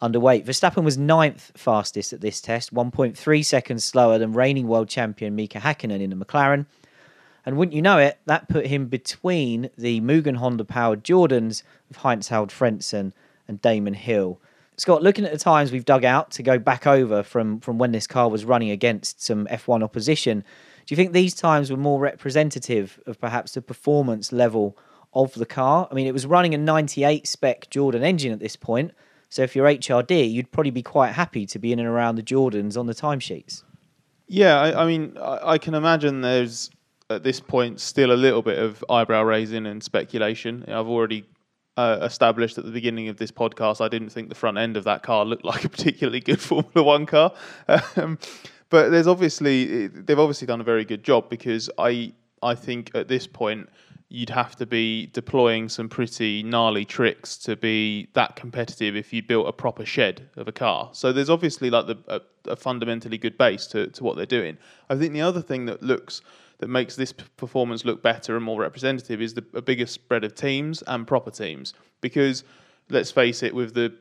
[0.00, 0.44] underweight.
[0.44, 5.58] Verstappen was ninth fastest at this test, 1.3 seconds slower than reigning world champion Mika
[5.58, 6.66] Hakkinen in the McLaren.
[7.44, 11.96] And wouldn't you know it, that put him between the Mugen Honda powered Jordans of
[11.98, 13.12] Heinz Harald Frentzen
[13.46, 14.40] and Damon Hill.
[14.76, 17.92] Scott, looking at the times we've dug out to go back over from, from when
[17.92, 21.98] this car was running against some F1 opposition, do you think these times were more
[21.98, 24.76] representative of perhaps the performance level
[25.16, 25.88] of the car?
[25.90, 28.92] I mean, it was running a 98 spec Jordan engine at this point.
[29.28, 32.22] So if you're HRD, you'd probably be quite happy to be in and around the
[32.22, 33.62] Jordans on the timesheets.
[34.28, 36.70] Yeah, I, I mean, I, I, can imagine there's
[37.10, 40.64] at this point still a little bit of eyebrow raising and speculation.
[40.68, 41.24] I've already
[41.76, 44.84] uh, established at the beginning of this podcast I didn't think the front end of
[44.84, 47.32] that car looked like a particularly good Formula One car.
[47.96, 48.18] Um,
[48.70, 53.08] but there's obviously they've obviously done a very good job because I I think at
[53.08, 53.68] this point
[54.08, 59.22] you'd have to be deploying some pretty gnarly tricks to be that competitive if you
[59.22, 60.90] built a proper shed of a car.
[60.92, 64.58] So there's obviously like the, a, a, fundamentally good base to, to what they're doing.
[64.88, 66.20] I think the other thing that looks
[66.58, 70.34] that makes this performance look better and more representative is the a bigger spread of
[70.34, 72.44] teams and proper teams because
[72.88, 73.92] let's face it with the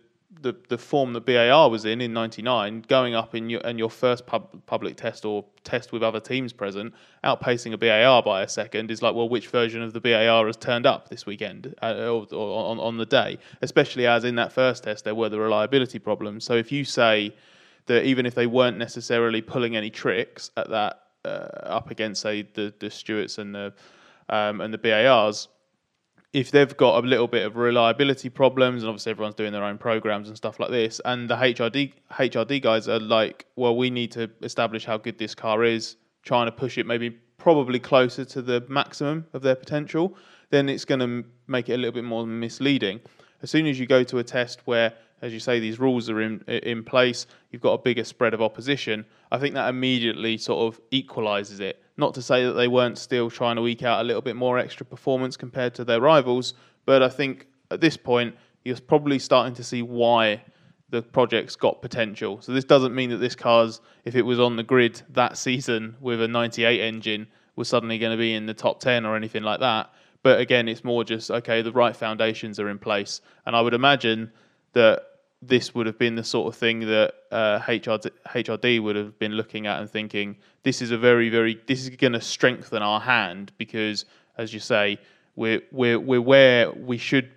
[0.41, 3.89] the, the form that BAR was in in '99, going up in your in your
[3.89, 6.93] first pub, public test or test with other teams present,
[7.24, 10.58] outpacing a BAR by a second is like, well, which version of the BAR has
[10.58, 13.38] turned up this weekend uh, or, or on, on the day?
[13.62, 16.43] Especially as in that first test there were the reliability problems.
[16.43, 17.34] So if you say
[17.88, 22.43] that even if they weren't necessarily pulling any tricks at that uh, up against say
[22.54, 23.74] the the Stewarts and the
[24.30, 25.48] um, and the BARs
[26.36, 29.78] if they've got a little bit of reliability problems, and obviously everyone's doing their own
[29.78, 34.12] programs and stuff like this, and the HRD HRD guys are like, well, we need
[34.12, 38.41] to establish how good this car is, trying to push it maybe probably closer to
[38.41, 40.17] the maximum of their potential,
[40.50, 43.00] then it's going to make it a little bit more misleading.
[43.41, 44.91] As soon as you go to a test where,
[45.25, 48.41] as you say, these rules are in in place, you've got a bigger spread of
[48.41, 49.05] opposition.
[49.31, 53.29] I think that immediately sort of equalises it not to say that they weren't still
[53.29, 56.53] trying to eke out a little bit more extra performance compared to their rivals,
[56.85, 60.43] but I think at this point you're probably starting to see why
[60.89, 62.41] the project's got potential.
[62.41, 65.95] So this doesn't mean that this car's, if it was on the grid that season
[65.99, 69.43] with a 98 engine, was suddenly going to be in the top 10 or anything
[69.43, 69.91] like that.
[70.23, 71.61] But again, it's more just okay.
[71.61, 74.31] The right foundations are in place, and I would imagine
[74.73, 75.03] that
[75.47, 79.34] this would have been the sort of thing that uh, HRD, HRD would have been
[79.34, 82.99] looking at and thinking, this is a very, very, this is going to strengthen our
[82.99, 84.05] hand because,
[84.38, 84.97] as you say,
[85.36, 87.29] we're, we're, we're where we should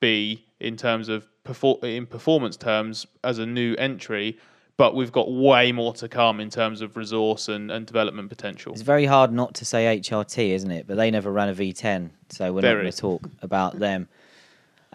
[0.00, 4.38] be in terms of perfor- in performance terms as a new entry,
[4.76, 8.72] but we've got way more to come in terms of resource and, and development potential.
[8.72, 10.86] It's very hard not to say HRT, isn't it?
[10.86, 12.74] But they never ran a V10, so we're very.
[12.74, 14.08] not going to talk about them.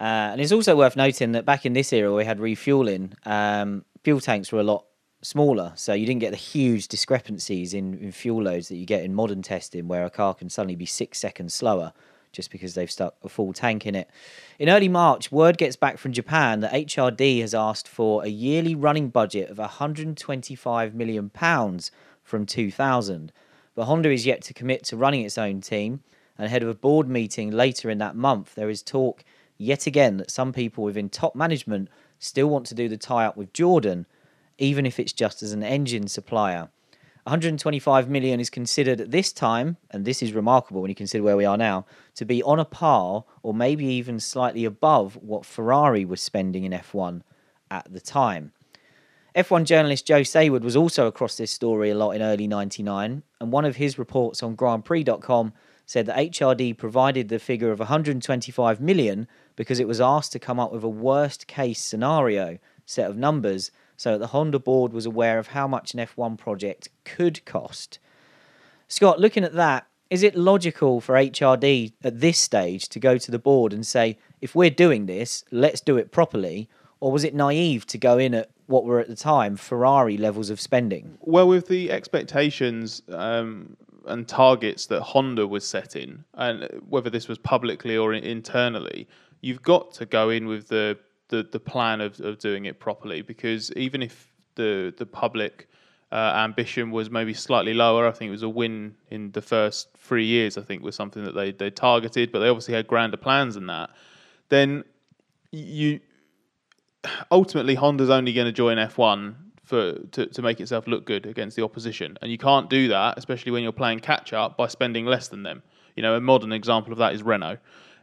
[0.00, 3.12] Uh, and it's also worth noting that back in this era, we had refueling.
[3.26, 4.86] Um, fuel tanks were a lot
[5.20, 9.04] smaller, so you didn't get the huge discrepancies in, in fuel loads that you get
[9.04, 11.92] in modern testing, where a car can suddenly be six seconds slower
[12.32, 14.08] just because they've stuck a full tank in it.
[14.58, 18.74] In early March, word gets back from Japan that HRD has asked for a yearly
[18.74, 21.90] running budget of 125 million pounds
[22.22, 23.32] from 2000.
[23.74, 26.02] But Honda is yet to commit to running its own team,
[26.38, 29.24] and ahead of a board meeting later in that month, there is talk
[29.60, 33.36] yet again that some people within top management still want to do the tie up
[33.36, 34.06] with Jordan,
[34.58, 36.70] even if it's just as an engine supplier.
[37.24, 41.36] 125 million is considered at this time, and this is remarkable when you consider where
[41.36, 46.06] we are now, to be on a par or maybe even slightly above what Ferrari
[46.06, 47.20] was spending in F1
[47.70, 48.52] at the time.
[49.36, 53.52] F1 journalist Joe Saward was also across this story a lot in early 99, and
[53.52, 55.52] one of his reports on GrandPrix.com
[55.90, 59.26] said that HRD provided the figure of 125 million
[59.56, 63.72] because it was asked to come up with a worst case scenario set of numbers
[63.96, 67.98] so that the Honda board was aware of how much an F1 project could cost.
[68.86, 73.30] Scott, looking at that, is it logical for HRD at this stage to go to
[73.32, 76.68] the board and say, if we're doing this, let's do it properly?
[77.00, 80.50] Or was it naive to go in at what were at the time Ferrari levels
[80.50, 81.18] of spending?
[81.20, 83.76] Well, with the expectations um,
[84.10, 89.08] and targets that Honda was setting, and whether this was publicly or internally,
[89.40, 93.22] you've got to go in with the the, the plan of, of doing it properly
[93.22, 95.68] because even if the the public
[96.12, 99.96] uh, ambition was maybe slightly lower, I think it was a win in the first
[99.96, 100.58] three years.
[100.58, 103.66] I think was something that they they targeted, but they obviously had grander plans than
[103.66, 103.90] that.
[104.48, 104.84] Then
[105.52, 106.00] you
[107.30, 109.34] ultimately Honda's only going to join F1
[109.70, 112.18] for to, to make itself look good against the opposition.
[112.20, 115.42] And you can't do that, especially when you're playing catch up, by spending less than
[115.42, 115.62] them.
[115.96, 117.58] You know, a modern example of that is Renault.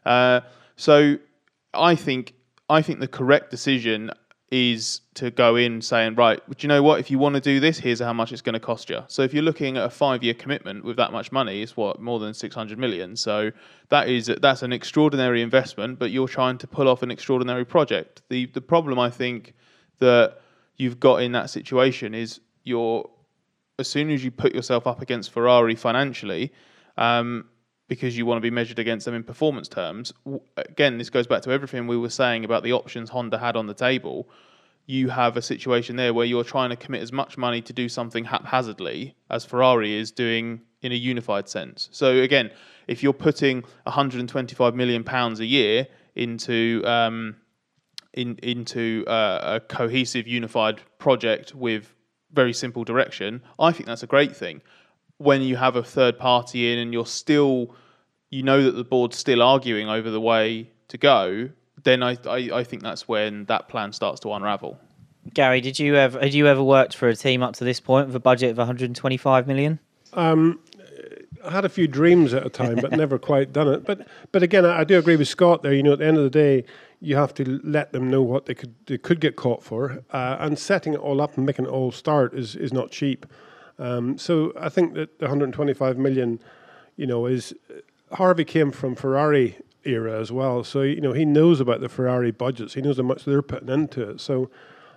[0.05, 0.41] Uh,
[0.75, 1.17] so
[1.73, 2.33] I think
[2.69, 4.11] I think the correct decision
[4.49, 7.01] is to go in saying, right, do you know what?
[7.01, 9.03] If you want to do this, here's how much it's going to cost you.
[9.07, 12.19] So if you're looking at a five-year commitment with that much money, it's what more
[12.19, 13.17] than 600 million.
[13.17, 13.51] So
[13.89, 18.21] that is that's an extraordinary investment, but you're trying to pull off an extraordinary project.
[18.29, 19.53] The the problem I think
[19.99, 20.37] that
[20.78, 23.09] you've got in that situation is you're
[23.80, 26.51] as soon as you put yourself up against Ferrari financially,
[26.97, 27.45] um,
[27.88, 30.13] because you want to be measured against them in performance terms.
[30.57, 33.67] Again, this goes back to everything we were saying about the options Honda had on
[33.67, 34.28] the table.
[34.88, 37.88] You have a situation there where you're trying to commit as much money to do
[37.88, 41.89] something haphazardly as Ferrari is doing in a unified sense.
[41.91, 42.51] So again,
[42.88, 47.36] if you're putting 125 million pounds a year into um,
[48.18, 51.93] in, into uh, a cohesive, unified project with
[52.34, 54.61] very simple direction, I think that's a great thing.
[55.18, 57.76] When you have a third party in and you're still,
[58.30, 61.49] you know that the board's still arguing over the way to go,
[61.84, 64.80] then I, I, I think that's when that plan starts to unravel.
[65.34, 68.07] Gary, did you ever had you ever worked for a team up to this point
[68.07, 69.80] with a budget of 125 million?
[70.13, 70.59] Um,
[71.43, 73.86] I had a few dreams at a time, but never quite done it.
[73.86, 75.74] But but again, I, I, do agree with Scott there.
[75.74, 76.65] You know, at the end of the day,
[76.99, 80.37] you have to let them know what they could they could get caught for, uh,
[80.39, 83.25] and setting it all up and making it all start is is not cheap.
[83.79, 86.39] Um, so I think that the 125 million,
[86.95, 87.53] you know, is
[88.13, 92.31] Harvey came from Ferrari era as well, so you know he knows about the Ferrari
[92.31, 92.73] budgets.
[92.73, 94.21] He knows how much they're putting into it.
[94.21, 94.49] So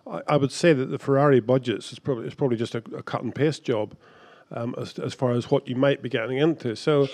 [0.06, 3.02] I, I would say that the Ferrari budgets is probably is probably just a, a
[3.02, 3.94] cut and paste job
[4.50, 6.74] um, as, as far as what you might be getting into.
[6.76, 7.08] So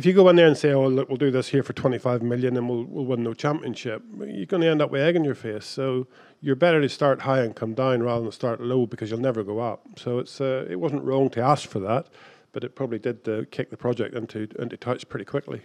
[0.00, 2.22] if you go in there and say, "Oh, look, we'll do this here for 25
[2.22, 5.24] million and we'll, we'll win no championship," you're going to end up with egg in
[5.24, 5.66] your face.
[5.66, 6.06] So
[6.40, 9.44] you're better to start high and come down rather than start low because you'll never
[9.44, 9.86] go up.
[9.98, 12.06] So it's uh, it wasn't wrong to ask for that,
[12.52, 15.60] but it probably did uh, kick the project into into touch pretty quickly.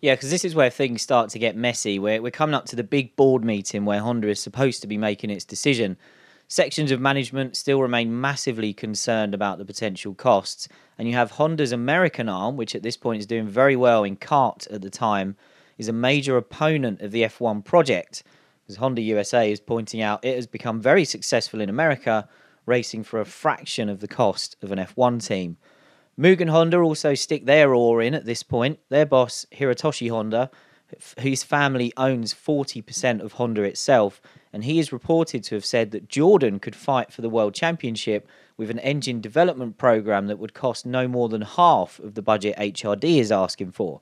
[0.00, 2.00] Yeah, because this is where things start to get messy.
[2.00, 4.98] We're, we're coming up to the big board meeting where Honda is supposed to be
[4.98, 5.96] making its decision.
[6.48, 11.72] Sections of management still remain massively concerned about the potential costs, and you have Honda's
[11.72, 15.36] American arm, which at this point is doing very well in CART at the time,
[15.76, 18.22] is a major opponent of the F1 project.
[18.68, 22.28] As Honda USA is pointing out, it has become very successful in America,
[22.64, 25.56] racing for a fraction of the cost of an F1 team.
[26.16, 28.78] Mugen Honda also stick their oar in at this point.
[28.88, 30.50] Their boss, Hirotoshi Honda,
[31.20, 34.20] whose family owns 40% of Honda itself,
[34.52, 38.28] and he is reported to have said that Jordan could fight for the World Championship
[38.56, 42.56] with an engine development program that would cost no more than half of the budget
[42.56, 44.00] HRD is asking for.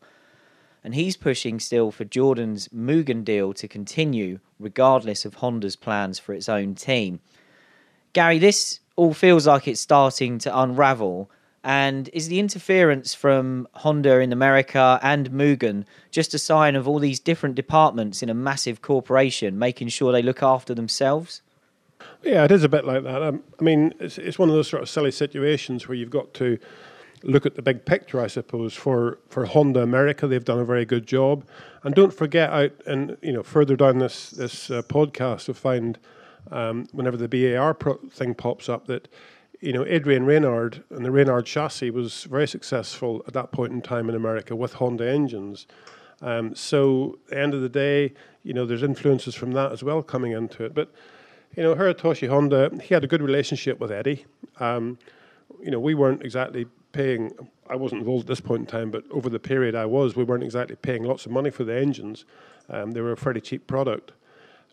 [0.84, 6.34] And he's pushing still for Jordan's Mugen deal to continue, regardless of Honda's plans for
[6.34, 7.20] its own team.
[8.12, 11.30] Gary, this all feels like it's starting to unravel.
[11.64, 16.98] And is the interference from Honda in America and Mugen just a sign of all
[16.98, 21.40] these different departments in a massive corporation making sure they look after themselves?
[22.22, 23.22] Yeah, it is a bit like that.
[23.22, 26.34] Um, I mean, it's, it's one of those sort of silly situations where you've got
[26.34, 26.58] to
[27.22, 28.74] look at the big picture, I suppose.
[28.74, 31.46] For for Honda America, they've done a very good job,
[31.82, 35.98] and don't forget out and you know further down this this uh, podcast, you'll find
[36.50, 39.08] um, whenever the BAR pro- thing pops up that
[39.64, 43.80] you know, Adrian Reynard and the Reynard chassis was very successful at that point in
[43.80, 45.66] time in America with Honda engines.
[46.20, 48.12] Um, so, end of the day,
[48.42, 50.74] you know, there's influences from that as well coming into it.
[50.74, 50.92] But,
[51.56, 54.26] you know, Hirotoshi Honda, he had a good relationship with Eddie.
[54.60, 54.98] Um,
[55.62, 57.32] you know, we weren't exactly paying,
[57.70, 60.24] I wasn't involved at this point in time, but over the period I was, we
[60.24, 62.26] weren't exactly paying lots of money for the engines.
[62.68, 64.12] Um, they were a fairly cheap product.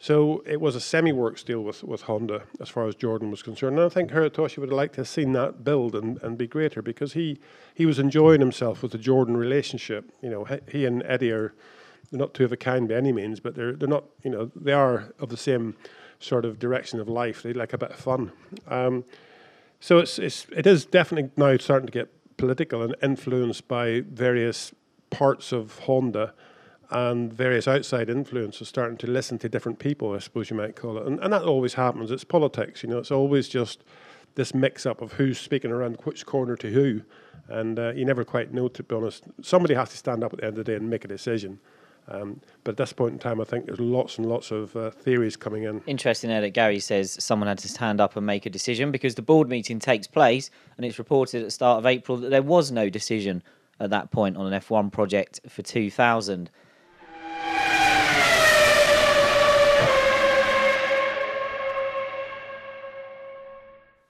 [0.01, 3.77] So it was a semi-works deal with, with Honda as far as Jordan was concerned.
[3.77, 6.47] And I think Hirotoshi would have liked to have seen that build and, and be
[6.47, 7.39] greater because he,
[7.75, 10.11] he was enjoying himself with the Jordan relationship.
[10.23, 11.53] You know, he and Eddie are
[12.09, 14.51] they're not two of a kind by any means, but they're they're not you know
[14.55, 15.75] they are of the same
[16.19, 17.43] sort of direction of life.
[17.43, 18.31] They like a bit of fun.
[18.67, 19.05] Um,
[19.79, 24.73] so it's it's it is definitely now starting to get political and influenced by various
[25.11, 26.33] parts of Honda
[26.91, 30.97] and various outside influences starting to listen to different people, I suppose you might call
[30.97, 31.07] it.
[31.07, 32.11] And, and that always happens.
[32.11, 33.83] It's politics, you know, it's always just
[34.35, 37.01] this mix up of who's speaking around which corner to who.
[37.47, 39.23] And uh, you never quite know, to be honest.
[39.41, 41.59] Somebody has to stand up at the end of the day and make a decision.
[42.07, 44.91] Um, but at this point in time, I think there's lots and lots of uh,
[44.91, 45.81] theories coming in.
[45.85, 49.21] Interesting that Gary says someone had to stand up and make a decision because the
[49.21, 52.71] board meeting takes place, and it's reported at the start of April that there was
[52.71, 53.43] no decision
[53.79, 56.49] at that point on an F1 project for 2000.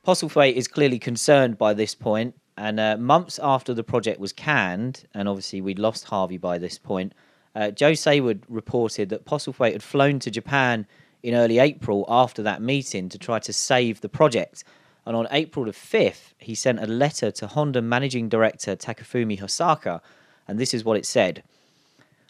[0.03, 5.05] Postlethwaite is clearly concerned by this point, and uh, months after the project was canned,
[5.13, 7.13] and obviously we'd lost Harvey by this point,
[7.55, 10.87] uh, Joe Saward reported that Postlethwaite had flown to Japan
[11.21, 14.63] in early April after that meeting to try to save the project.
[15.05, 20.01] And on April the 5th, he sent a letter to Honda Managing Director Takafumi Hosaka,
[20.47, 21.43] and this is what it said.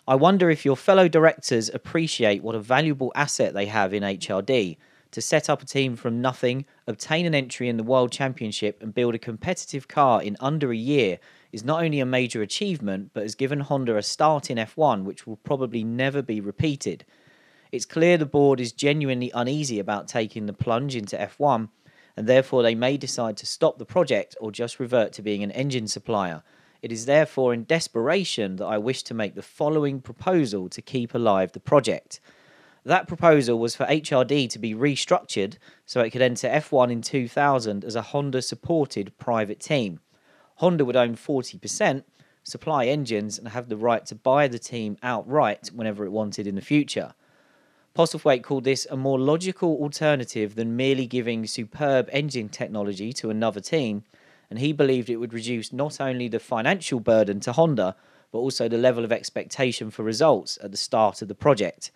[0.07, 4.77] I wonder if your fellow directors appreciate what a valuable asset they have in HRD
[5.11, 8.95] to set up a team from nothing, obtain an entry in the World Championship, and
[8.95, 11.19] build a competitive car in under a year
[11.51, 15.27] is not only a major achievement, but has given Honda a start in F1 which
[15.27, 17.05] will probably never be repeated.
[17.71, 21.69] It's clear the board is genuinely uneasy about taking the plunge into F1,
[22.17, 25.51] and therefore they may decide to stop the project or just revert to being an
[25.51, 26.41] engine supplier.
[26.81, 31.13] It is therefore in desperation that I wish to make the following proposal to keep
[31.13, 32.19] alive the project.
[32.83, 37.85] That proposal was for HRD to be restructured so it could enter F1 in 2000
[37.85, 39.99] as a Honda supported private team.
[40.55, 42.03] Honda would own 40%,
[42.41, 46.55] supply engines, and have the right to buy the team outright whenever it wanted in
[46.55, 47.13] the future.
[47.93, 53.59] Postlethwaite called this a more logical alternative than merely giving superb engine technology to another
[53.59, 54.03] team,
[54.51, 57.95] and he believed it would reduce not only the financial burden to Honda,
[58.33, 61.89] but also the level of expectation for results at the start of the project.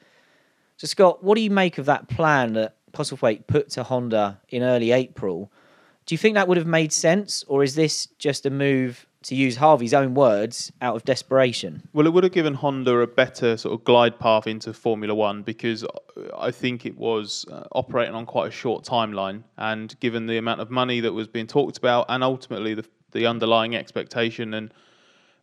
[0.77, 4.63] So, Scott, what do you make of that plan that Postlethwaite put to Honda in
[4.63, 5.51] early April?
[6.05, 9.35] Do you think that would have made sense, or is this just a move, to
[9.35, 11.87] use Harvey's own words, out of desperation?
[11.93, 15.41] Well, it would have given Honda a better sort of glide path into Formula One
[15.41, 15.83] because
[16.37, 19.43] I think it was uh, operating on quite a short timeline.
[19.57, 23.25] And given the amount of money that was being talked about, and ultimately the, the
[23.25, 24.73] underlying expectation and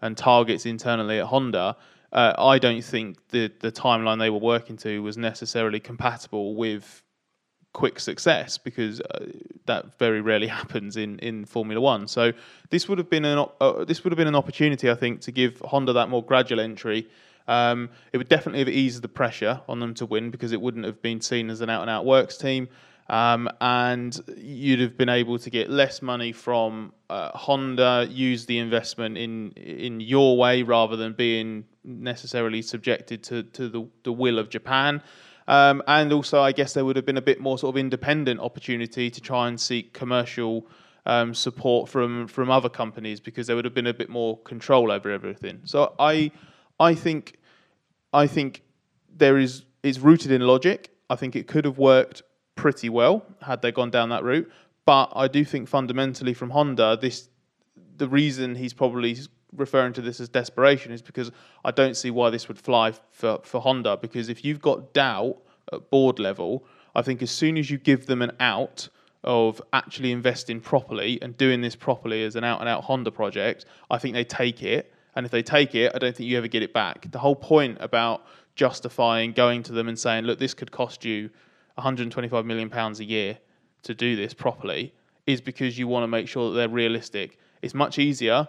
[0.01, 1.77] and targets internally at Honda,
[2.13, 7.02] uh, I don't think the the timeline they were working to was necessarily compatible with
[7.73, 9.27] quick success because uh,
[9.67, 12.07] that very rarely happens in, in Formula One.
[12.09, 12.33] So
[12.71, 15.33] this would have been an uh, this would have been an opportunity, I think, to
[15.33, 17.09] give Honda that more gradual entry.
[17.49, 20.85] Um, it would definitely have eased the pressure on them to win because it wouldn't
[20.85, 22.69] have been seen as an out and out works team.
[23.09, 28.59] Um, and you'd have been able to get less money from uh, Honda, use the
[28.59, 34.39] investment in in your way rather than being necessarily subjected to, to the, the will
[34.39, 35.03] of Japan.
[35.49, 38.41] Um, and also, I guess there would have been a bit more sort of independent
[38.41, 40.67] opportunity to try and seek commercial
[41.05, 44.93] um, support from from other companies because there would have been a bit more control
[44.93, 45.61] over everything.
[45.65, 46.31] So I
[46.79, 47.39] I think
[48.13, 48.63] I think
[49.15, 50.91] there is it's rooted in logic.
[51.11, 52.23] I think it could have worked
[52.55, 54.51] pretty well had they gone down that route.
[54.85, 57.29] But I do think fundamentally from Honda, this
[57.97, 59.17] the reason he's probably
[59.57, 61.31] referring to this as desperation is because
[61.65, 63.97] I don't see why this would fly for, for Honda.
[63.97, 65.37] Because if you've got doubt
[65.73, 68.89] at board level, I think as soon as you give them an out
[69.25, 73.67] of actually investing properly and doing this properly as an out and out Honda project,
[73.91, 74.93] I think they take it.
[75.15, 77.11] And if they take it, I don't think you ever get it back.
[77.11, 78.25] The whole point about
[78.55, 81.31] justifying going to them and saying, look, this could cost you
[81.75, 83.39] 125 million pounds a year
[83.83, 84.95] to do this properly
[85.27, 87.39] is because you want to make sure that they're realistic.
[87.63, 88.49] It's much easier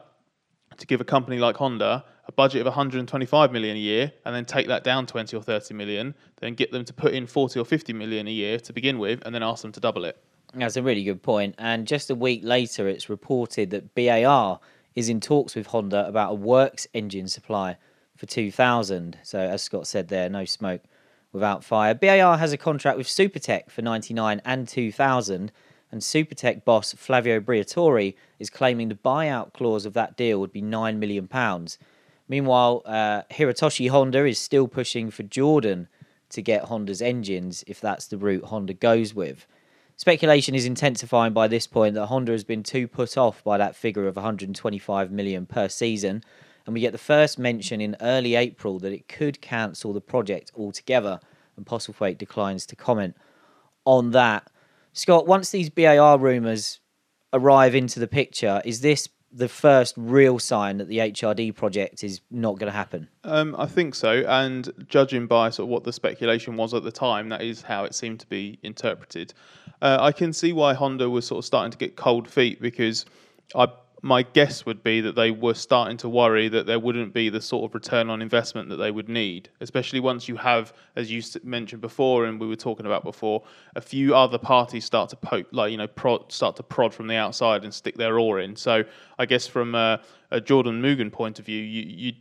[0.78, 4.46] to give a company like Honda a budget of 125 million a year and then
[4.46, 7.66] take that down 20 or 30 million, then get them to put in 40 or
[7.66, 10.18] 50 million a year to begin with, and then ask them to double it.
[10.54, 11.56] That's a really good point.
[11.58, 14.60] And just a week later, it's reported that BAR
[14.96, 17.78] is in talks with Honda about a works engine supply
[18.16, 19.18] for 2000.
[19.24, 20.82] So, as Scott said there, no smoke
[21.32, 21.96] without fire.
[21.96, 25.52] BAR has a contract with Supertec for 99 and 2000
[25.94, 30.62] and Supertec boss Flavio Briatore is claiming the buyout clause of that deal would be
[30.62, 31.30] £9 million.
[32.28, 35.88] Meanwhile, uh, Hirotoshi Honda is still pushing for Jordan
[36.30, 39.46] to get Honda's engines if that's the route Honda goes with.
[39.96, 43.76] Speculation is intensifying by this point that Honda has been too put off by that
[43.76, 46.24] figure of 125 million per season,
[46.66, 50.52] and we get the first mention in early April that it could cancel the project
[50.58, 51.20] altogether,
[51.56, 53.16] and Postlethwaite declines to comment
[53.86, 54.48] on that.
[54.94, 56.80] Scott, once these BAR rumours
[57.34, 62.22] arrive into the picture, is this the first real sign that the HRD project is
[62.30, 63.10] not going to happen?
[63.24, 66.92] Um, I think so, and judging by sort of what the speculation was at the
[66.92, 69.34] time, that is how it seemed to be interpreted.
[69.82, 73.06] Uh, I can see why Honda was sort of starting to get cold feet because
[73.56, 73.68] I
[74.06, 77.40] my guess would be that they were starting to worry that there wouldn't be the
[77.40, 81.24] sort of return on investment that they would need, especially once you have, as you
[81.42, 83.44] mentioned before, and we were talking about before,
[83.78, 87.08] a few other parties start to poke, like you know, prod, start to prod from
[87.08, 88.58] the outside and stick their oar in.
[88.58, 88.84] So
[89.18, 90.02] I guess from a,
[90.32, 92.14] a Jordan Mugen point of view, you, you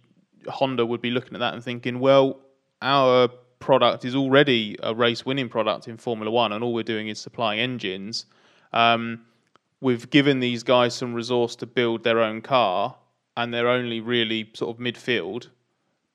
[0.48, 2.38] Honda would be looking at that and thinking, well,
[2.80, 3.26] our
[3.58, 7.20] product is already a race winning product in Formula One, and all we're doing is
[7.20, 8.26] supplying engines.
[8.72, 9.22] Um,
[9.82, 12.96] we've given these guys some resource to build their own car,
[13.36, 15.48] and they're only really sort of midfield.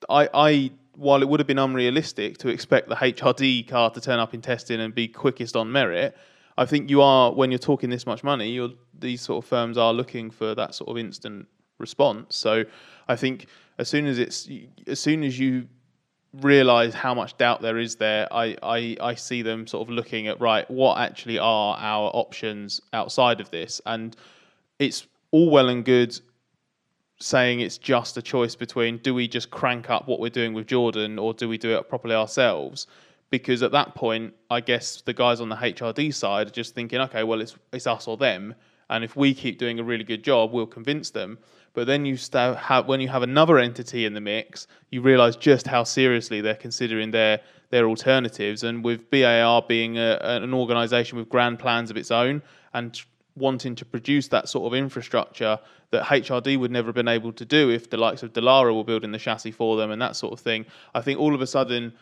[0.08, 4.18] I, I while it would have been unrealistic to expect the HRD car to turn
[4.18, 6.16] up in testing and be quickest on merit,
[6.56, 8.58] I think you are when you're talking this much money,
[8.98, 11.46] these sort of firms are looking for that sort of instant
[11.78, 12.36] response.
[12.36, 12.64] So
[13.06, 13.46] I think
[13.78, 14.48] as soon as it's
[14.86, 15.68] as soon as you
[16.34, 20.28] realize how much doubt there is there, I, I, I see them sort of looking
[20.28, 23.80] at right, what actually are our options outside of this?
[23.86, 24.16] And
[24.78, 26.18] it's all well and good
[27.20, 30.66] saying it's just a choice between do we just crank up what we're doing with
[30.66, 32.86] Jordan or do we do it properly ourselves?
[33.30, 37.00] because at that point, I guess the guys on the HRD side are just thinking,
[37.00, 38.54] okay, well, it's it's us or them,
[38.90, 41.38] and if we keep doing a really good job, we'll convince them.
[41.78, 45.68] But then you have when you have another entity in the mix, you realise just
[45.68, 48.64] how seriously they're considering their their alternatives.
[48.64, 52.42] And with BAR being a, an organisation with grand plans of its own
[52.74, 53.00] and
[53.36, 55.56] wanting to produce that sort of infrastructure
[55.92, 58.82] that HRD would never have been able to do if the likes of Dallara were
[58.82, 60.66] building the chassis for them and that sort of thing.
[60.96, 61.92] I think all of a sudden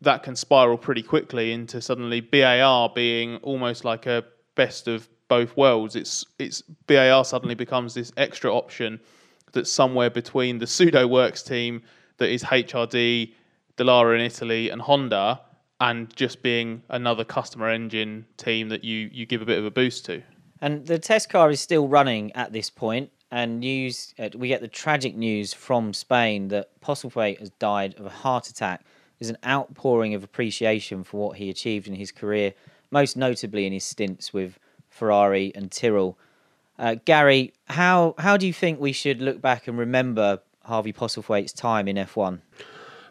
[0.00, 4.24] that can spiral pretty quickly into suddenly BAR being almost like a
[4.54, 5.94] best of both worlds.
[5.94, 8.98] It's it's BAR suddenly becomes this extra option
[9.56, 11.82] that's somewhere between the pseudo works team
[12.18, 13.32] that is HRD,
[13.76, 15.40] Dallara in Italy, and Honda,
[15.80, 19.70] and just being another customer engine team that you you give a bit of a
[19.70, 20.22] boost to.
[20.60, 24.60] And the test car is still running at this point, and news uh, we get
[24.60, 28.84] the tragic news from Spain that Postlethwaite has died of a heart attack.
[29.18, 32.54] There's an outpouring of appreciation for what he achieved in his career,
[32.90, 36.18] most notably in his stints with Ferrari and Tyrrell.
[36.78, 41.52] Uh, Gary, how how do you think we should look back and remember Harvey Postlethwaite's
[41.52, 42.40] time in F1?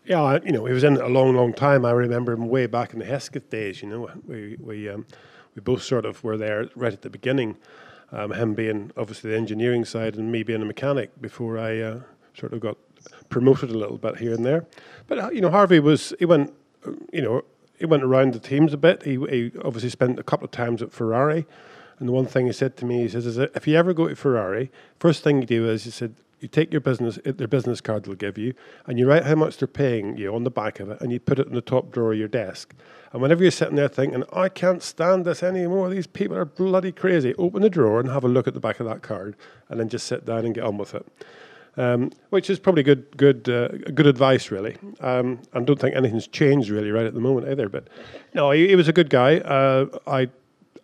[0.05, 1.83] Yeah, you know, he was in it a long, long time.
[1.83, 3.81] I remember him way back in the Hesketh days.
[3.81, 5.07] You know, we we um,
[5.55, 7.57] we both sort of were there right at the beginning.
[8.11, 11.99] Um, him being obviously the engineering side and me being a mechanic before I uh,
[12.35, 12.77] sort of got
[13.29, 14.67] promoted a little bit here and there.
[15.07, 16.53] But uh, you know, Harvey was he went,
[17.11, 17.41] you know,
[17.79, 19.03] he went around the teams a bit.
[19.03, 21.47] He, he obviously spent a couple of times at Ferrari.
[21.99, 24.07] And the one thing he said to me, he says, is if you ever go
[24.07, 27.81] to Ferrari, first thing you do is he said, you take your business, their business
[27.81, 28.53] card they'll give you,
[28.85, 31.19] and you write how much they're paying you on the back of it, and you
[31.19, 32.75] put it in the top drawer of your desk.
[33.13, 36.91] And whenever you're sitting there thinking, I can't stand this anymore, these people are bloody
[36.91, 39.35] crazy, open the drawer and have a look at the back of that card,
[39.69, 41.07] and then just sit down and get on with it.
[41.77, 44.77] Um, which is probably good, good, uh, good advice, really.
[45.01, 47.67] Um, and don't think anything's changed really right at the moment either.
[47.67, 47.89] But
[48.33, 49.39] no, he, he was a good guy.
[49.39, 50.29] Uh, I,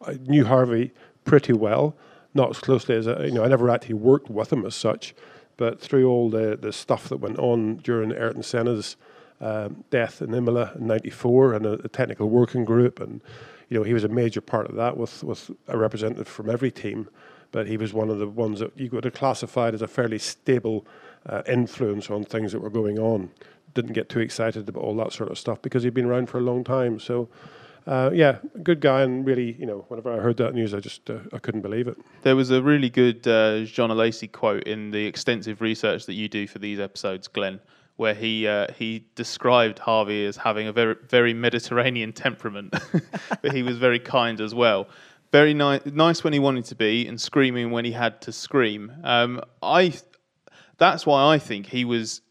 [0.06, 0.92] I knew Harvey
[1.26, 1.96] pretty well,
[2.34, 3.44] not as closely as I, you know.
[3.44, 5.14] I never actually worked with him as such,
[5.58, 8.96] but through all the the stuff that went on during Ayrton Senna's
[9.40, 13.22] um, death in Imola in '94 and a, a technical working group, and
[13.70, 16.72] you know he was a major part of that with with a representative from every
[16.72, 17.10] team
[17.52, 20.18] but he was one of the ones that you could have classified as a fairly
[20.18, 20.86] stable
[21.26, 23.30] uh, influence on things that were going on.
[23.74, 26.38] Didn't get too excited about all that sort of stuff because he'd been around for
[26.38, 27.00] a long time.
[27.00, 27.30] So,
[27.88, 31.10] uh, yeah, good guy, and really, you know, whenever I heard that news, I just
[31.10, 31.98] uh, I couldn't believe it.
[32.22, 36.28] There was a really good uh, Jean Alesi quote in the extensive research that you
[36.28, 37.60] do for these episodes, Glenn,
[37.98, 42.74] where he uh, he described Harvey as having a very very Mediterranean temperament,
[43.42, 44.88] but he was very kind as well
[45.32, 48.92] very nice, nice when he wanted to be, and screaming when he had to scream.
[49.04, 49.94] Um, I,
[50.78, 52.22] that's why I think he was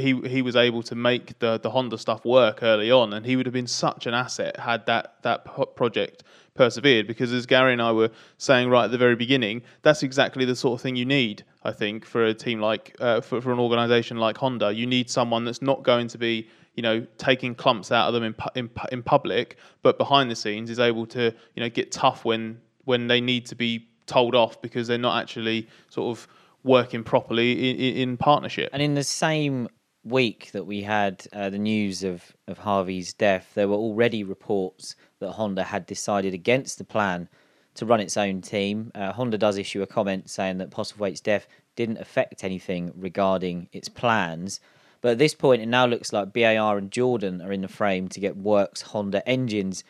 [0.00, 3.36] he he was able to make the the Honda stuff work early on, and he
[3.36, 5.44] would have been such an asset had that that
[5.76, 6.24] project
[6.54, 7.06] persevered.
[7.06, 10.56] Because as Gary and I were saying right at the very beginning, that's exactly the
[10.56, 11.44] sort of thing you need.
[11.62, 15.10] I think for a team like uh, for for an organisation like Honda, you need
[15.10, 18.70] someone that's not going to be you know, taking clumps out of them in, in,
[18.92, 23.06] in public, but behind the scenes is able to, you know, get tough when when
[23.08, 26.26] they need to be told off because they're not actually sort of
[26.64, 28.70] working properly in, in partnership.
[28.72, 29.68] And in the same
[30.04, 34.96] week that we had uh, the news of, of Harvey's death, there were already reports
[35.18, 37.28] that Honda had decided against the plan
[37.74, 38.90] to run its own team.
[38.94, 41.46] Uh, Honda does issue a comment saying that Postlethwaite's death
[41.76, 44.60] didn't affect anything regarding its plans.
[45.00, 48.08] But at this point, it now looks like BAR and Jordan are in the frame
[48.08, 49.84] to get Works Honda engines.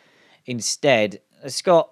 [0.47, 1.91] Instead, uh, Scott,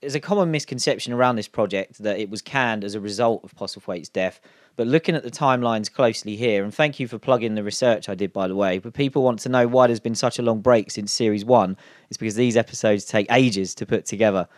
[0.00, 3.54] there's a common misconception around this project that it was canned as a result of
[3.54, 4.40] Postlethwaite's death.
[4.76, 8.14] But looking at the timelines closely here, and thank you for plugging the research I
[8.14, 10.60] did, by the way, but people want to know why there's been such a long
[10.60, 11.76] break since Series 1.
[12.10, 14.48] It's because these episodes take ages to put together.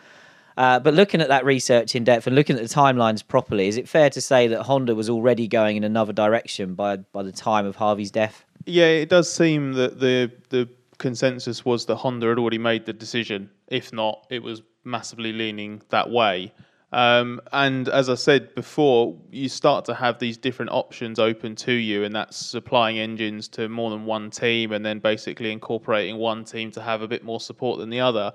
[0.57, 3.77] Uh, but looking at that research in depth and looking at the timelines properly, is
[3.77, 7.31] it fair to say that Honda was already going in another direction by by the
[7.31, 8.43] time of Harvey's death?
[8.65, 12.93] Yeah, it does seem that the the consensus was that Honda had already made the
[12.93, 13.51] decision.
[13.67, 16.53] If not, it was massively leaning that way.
[16.93, 21.73] Um, and as I said before, you start to have these different options open to
[21.73, 26.45] you, and that's supplying engines to more than one team, and then basically incorporating one
[26.45, 28.31] team to have a bit more support than the other.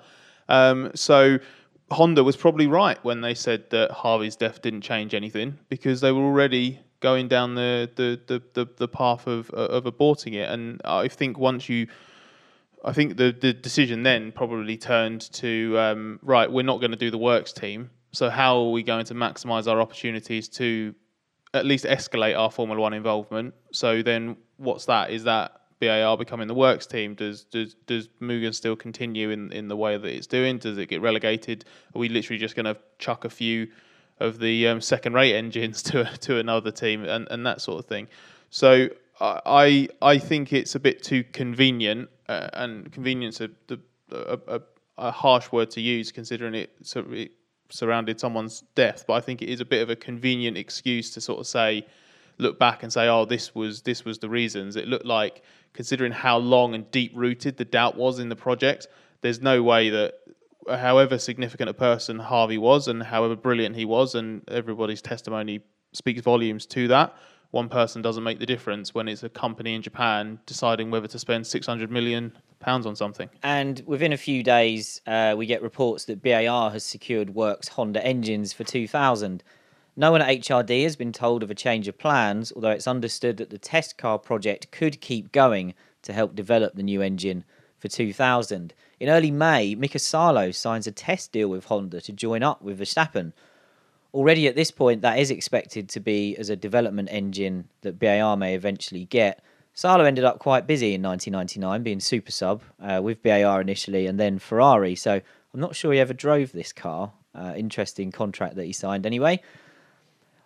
[0.49, 1.39] Um, so
[1.91, 6.13] Honda was probably right when they said that Harvey's death didn't change anything because they
[6.13, 10.51] were already going down the the, the, the, the path of of aborting it.
[10.51, 11.87] And I think once you
[12.85, 16.97] I think the, the decision then probably turned to um, right, we're not going to
[16.97, 17.91] do the works team.
[18.13, 20.95] So how are we going to maximise our opportunities to
[21.55, 23.55] at least escalate our Formula One involvement?
[23.73, 25.11] So then, what's that?
[25.11, 27.15] Is that BAR becoming the works team?
[27.15, 30.59] Does does does Mugen still continue in, in the way that it's doing?
[30.59, 31.65] Does it get relegated?
[31.95, 33.69] Are we literally just going to chuck a few
[34.21, 37.87] of the um, second rate engines to to another team and, and that sort of
[37.87, 38.09] thing?
[38.51, 38.89] So
[39.21, 43.51] I I think it's a bit too convenient, uh, and convenience a,
[44.11, 44.61] a, a,
[44.99, 47.33] a harsh word to use considering it, so it
[47.73, 49.05] surrounded someone's death.
[49.07, 51.87] But I think it is a bit of a convenient excuse to sort of say,
[52.39, 54.77] look back and say, oh, this was this was the reasons.
[54.77, 55.43] It looked like,
[55.73, 58.89] considering how long and deep rooted the doubt was in the project,
[59.23, 60.15] there's no way that
[60.69, 65.61] uh, however significant a person Harvey was and however brilliant he was, and everybody's testimony
[65.93, 67.15] speaks volumes to that.
[67.51, 71.19] One person doesn't make the difference when it's a company in Japan deciding whether to
[71.19, 73.29] spend 600 million pounds on something.
[73.43, 78.05] And within a few days, uh, we get reports that BAR has secured Works Honda
[78.05, 79.43] engines for 2000.
[79.95, 83.37] No one at HRD has been told of a change of plans, although it's understood
[83.37, 87.45] that the test car project could keep going to help develop the new engine
[87.79, 88.73] for 2000.
[89.01, 92.81] In early May, Mika Salo signs a test deal with Honda to join up with
[92.81, 93.33] Verstappen.
[94.15, 98.37] Already at this point, that is expected to be as a development engine that BAR
[98.37, 99.43] may eventually get.
[99.75, 104.21] Salo ended up quite busy in 1999, being super sub uh, with BAR initially and
[104.21, 104.95] then Ferrari.
[104.95, 107.13] So I'm not sure he ever drove this car.
[107.35, 109.41] Uh, interesting contract that he signed anyway.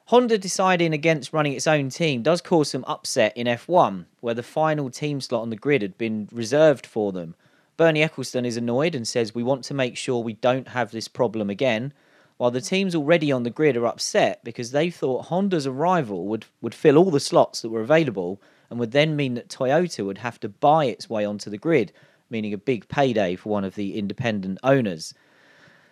[0.07, 4.43] Honda deciding against running its own team does cause some upset in F1, where the
[4.45, 7.35] final team slot on the grid had been reserved for them.
[7.77, 11.09] Bernie Ecclestone is annoyed and says, We want to make sure we don't have this
[11.09, 11.93] problem again.
[12.37, 16.45] While the teams already on the grid are upset because they thought Honda's arrival would,
[16.61, 20.19] would fill all the slots that were available and would then mean that Toyota would
[20.19, 21.93] have to buy its way onto the grid,
[22.31, 25.15] meaning a big payday for one of the independent owners.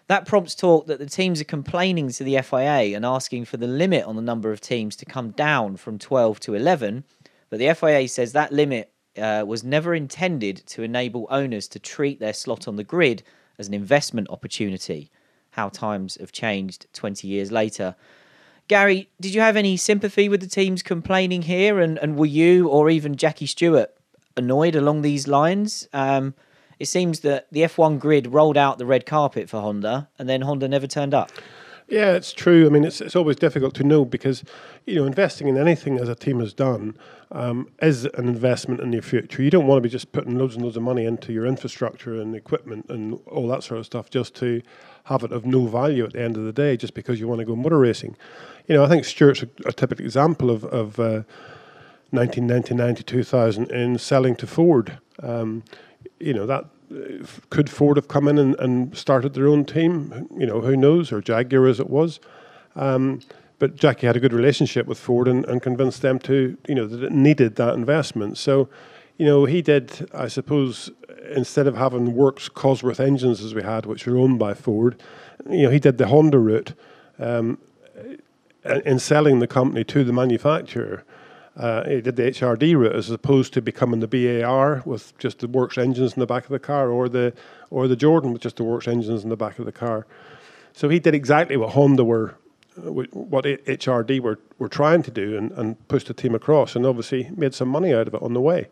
[0.06, 3.66] That prompts talk that the teams are complaining to the FIA and asking for the
[3.66, 7.04] limit on the number of teams to come down from 12 to 11.
[7.48, 12.20] But the FIA says that limit uh, was never intended to enable owners to treat
[12.20, 13.22] their slot on the grid
[13.58, 15.10] as an investment opportunity.
[15.50, 17.94] How times have changed 20 years later.
[18.66, 21.80] Gary, did you have any sympathy with the teams complaining here?
[21.80, 23.94] And, and were you or even Jackie Stewart
[24.36, 25.86] annoyed along these lines?
[25.92, 26.34] Um,
[26.78, 30.42] it seems that the F1 grid rolled out the red carpet for Honda, and then
[30.42, 31.30] Honda never turned up.
[31.88, 32.66] Yeah, it's true.
[32.66, 34.42] I mean, it's it's always difficult to know because
[34.86, 36.96] you know investing in anything as a team has done
[37.30, 39.42] um, is an investment in your future.
[39.42, 42.18] You don't want to be just putting loads and loads of money into your infrastructure
[42.18, 44.62] and equipment and all that sort of stuff just to
[45.04, 47.40] have it of no value at the end of the day, just because you want
[47.40, 48.16] to go motor racing.
[48.66, 51.22] You know, I think Stewart's a, a typical example of of uh,
[52.10, 54.98] 1999 to 2000 in selling to Ford.
[55.22, 55.62] Um,
[56.18, 56.66] you know that
[57.50, 60.28] could Ford have come in and, and, started their own team?
[60.36, 61.12] You know, who knows?
[61.12, 62.20] Or Jaguar as it was.
[62.76, 63.20] Um,
[63.58, 66.86] but Jackie had a good relationship with Ford and, and, convinced them to, you know,
[66.86, 68.36] that it needed that investment.
[68.36, 68.68] So,
[69.16, 70.90] you know, he did, I suppose,
[71.34, 75.00] instead of having Works Cosworth engines as we had, which were owned by Ford,
[75.48, 76.74] you know, he did the Honda route
[77.18, 77.58] um,
[78.84, 81.04] in selling the company to the manufacturer
[81.56, 85.46] uh, he did the HRD route as opposed to becoming the BAR with just the
[85.48, 87.32] works engines in the back of the car, or the
[87.70, 90.06] or the Jordan with just the works engines in the back of the car.
[90.72, 92.34] So he did exactly what Honda were,
[92.76, 96.84] uh, what HRD were were trying to do, and, and pushed the team across, and
[96.84, 98.68] obviously made some money out of it on the way.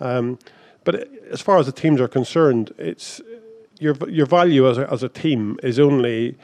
[0.00, 0.38] Um,
[0.84, 3.20] but as far as the teams are concerned, it's
[3.78, 6.36] your your value as a, as a team is only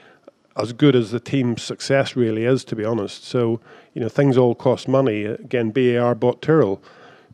[0.57, 3.25] as good as the team's success really is, to be honest.
[3.25, 3.61] So,
[3.95, 5.25] you know, things all cost money.
[5.25, 6.83] Again, BAR bought Tyrrell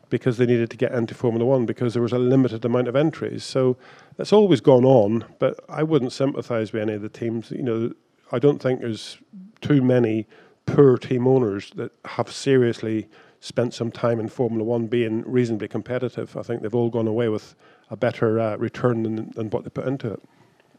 [0.09, 2.95] because they needed to get into Formula One because there was a limited amount of
[2.95, 3.43] entries.
[3.43, 3.75] So
[4.15, 7.51] that's always gone on, but I wouldn't sympathise with any of the teams.
[7.51, 7.93] You know,
[8.31, 9.17] I don't think there's
[9.61, 10.27] too many
[10.65, 13.07] poor team owners that have seriously
[13.39, 16.35] spent some time in Formula One being reasonably competitive.
[16.35, 17.55] I think they've all gone away with
[17.89, 20.21] a better uh, return than, than what they put into it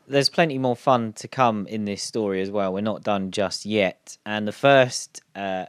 [0.09, 2.73] there's plenty more fun to come in this story as well.
[2.73, 4.17] We're not done just yet.
[4.25, 5.67] And the first uh,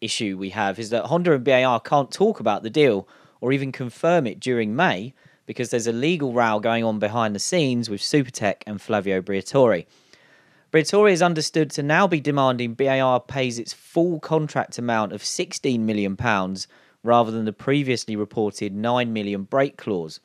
[0.00, 3.06] issue we have is that Honda and BAR can't talk about the deal
[3.40, 5.14] or even confirm it during May
[5.44, 9.86] because there's a legal row going on behind the scenes with Supertec and Flavio Briatore.
[10.72, 15.78] Briatore is understood to now be demanding BAR pays its full contract amount of £16
[15.80, 16.16] million
[17.04, 20.18] rather than the previously reported £9 million break clause.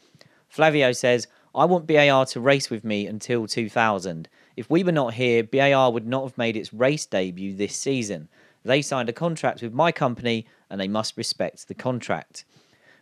[0.49, 4.27] Flavio says, I want BAR to race with me until 2000.
[4.57, 8.27] If we were not here, BAR would not have made its race debut this season.
[8.63, 12.45] They signed a contract with my company and they must respect the contract.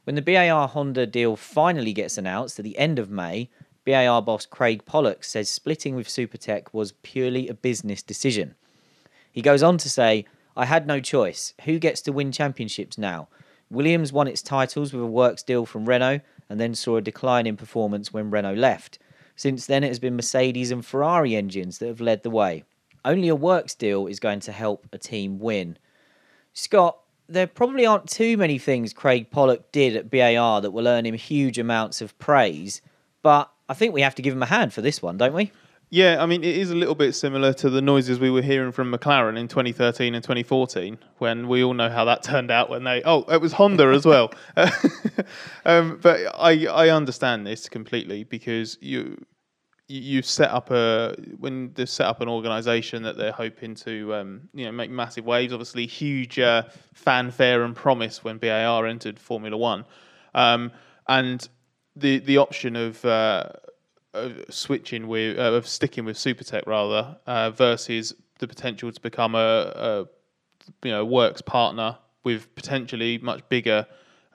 [0.04, 3.50] When the BAR Honda deal finally gets announced at the end of May,
[3.86, 8.56] BAR boss Craig Pollock says splitting with Supertec was purely a business decision.
[9.32, 10.26] He goes on to say,
[10.56, 11.54] I had no choice.
[11.66, 13.28] Who gets to win championships now?
[13.70, 17.46] Williams won its titles with a works deal from Renault and then saw a decline
[17.46, 19.00] in performance when Renault left.
[19.36, 22.64] Since then, it has been Mercedes and Ferrari engines that have led the way.
[23.06, 25.78] Only a works deal is going to help a team win.
[26.54, 27.00] Scott,
[27.30, 31.14] there probably aren't too many things Craig Pollock did at BAR that will earn him
[31.14, 32.82] huge amounts of praise,
[33.22, 35.52] but I think we have to give him a hand for this one, don't we?
[35.92, 38.72] Yeah, I mean, it is a little bit similar to the noises we were hearing
[38.72, 42.84] from McLaren in 2013 and 2014, when we all know how that turned out when
[42.84, 43.02] they.
[43.04, 44.32] Oh, it was Honda as well.
[45.66, 49.24] um, but I, I understand this completely because you.
[49.92, 54.48] You set up a when they set up an organisation that they're hoping to um,
[54.54, 55.52] you know make massive waves.
[55.52, 59.86] Obviously, huge uh, fanfare and promise when BAR entered Formula One,
[60.36, 60.72] um,
[61.08, 61.50] and
[62.00, 63.44] the the option of uh,
[64.14, 69.36] of switching with uh, of sticking with Supertec rather uh, versus the potential to become
[69.36, 70.08] a, a
[70.84, 73.86] you know works partner with potentially much bigger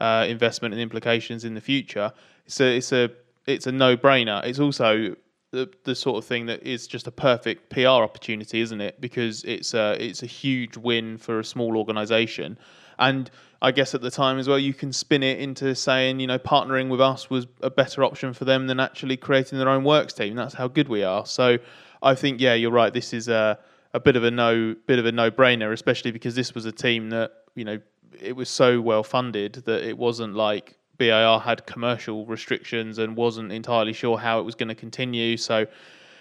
[0.00, 2.12] uh, investment and implications in the future.
[2.46, 3.10] It's a it's a
[3.46, 4.44] it's a no brainer.
[4.44, 5.16] It's also
[5.50, 9.00] the the sort of thing that is just a perfect PR opportunity, isn't it?
[9.00, 12.58] Because it's a it's a huge win for a small organisation,
[12.98, 13.30] and
[13.64, 16.38] I guess at the time as well, you can spin it into saying, you know,
[16.38, 20.12] partnering with us was a better option for them than actually creating their own works
[20.12, 20.34] team.
[20.34, 21.24] That's how good we are.
[21.24, 21.56] So
[22.02, 22.92] I think, yeah, you're right.
[22.92, 23.58] This is a,
[23.94, 26.72] a bit of a no, bit of a no brainer, especially because this was a
[26.72, 27.80] team that, you know,
[28.20, 33.50] it was so well funded that it wasn't like BAR had commercial restrictions and wasn't
[33.50, 35.38] entirely sure how it was going to continue.
[35.38, 35.66] So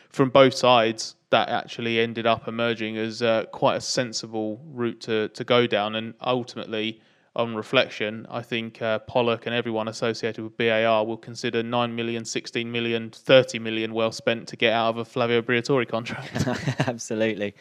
[0.07, 5.27] from both sides, that actually ended up emerging as uh, quite a sensible route to,
[5.27, 5.95] to go down.
[5.95, 7.01] And ultimately,
[7.35, 12.25] on reflection, I think uh, Pollock and everyone associated with BAR will consider 9 million,
[12.25, 16.47] 16 million, 30 million well spent to get out of a Flavio Briatore contract.
[16.87, 17.55] Absolutely.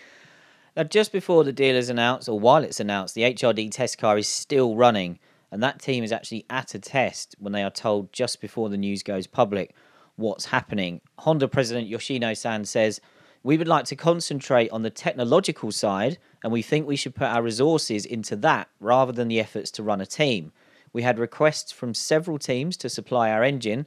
[0.76, 4.18] Now, just before the deal is announced, or while it's announced, the HRD test car
[4.18, 5.18] is still running,
[5.50, 8.78] and that team is actually at a test when they are told just before the
[8.78, 9.74] news goes public
[10.16, 11.00] what's happening.
[11.18, 13.00] Honda President Yoshino San says,
[13.44, 17.26] We would like to concentrate on the technological side and we think we should put
[17.26, 20.52] our resources into that rather than the efforts to run a team.
[20.92, 23.86] We had requests from several teams to supply our engine,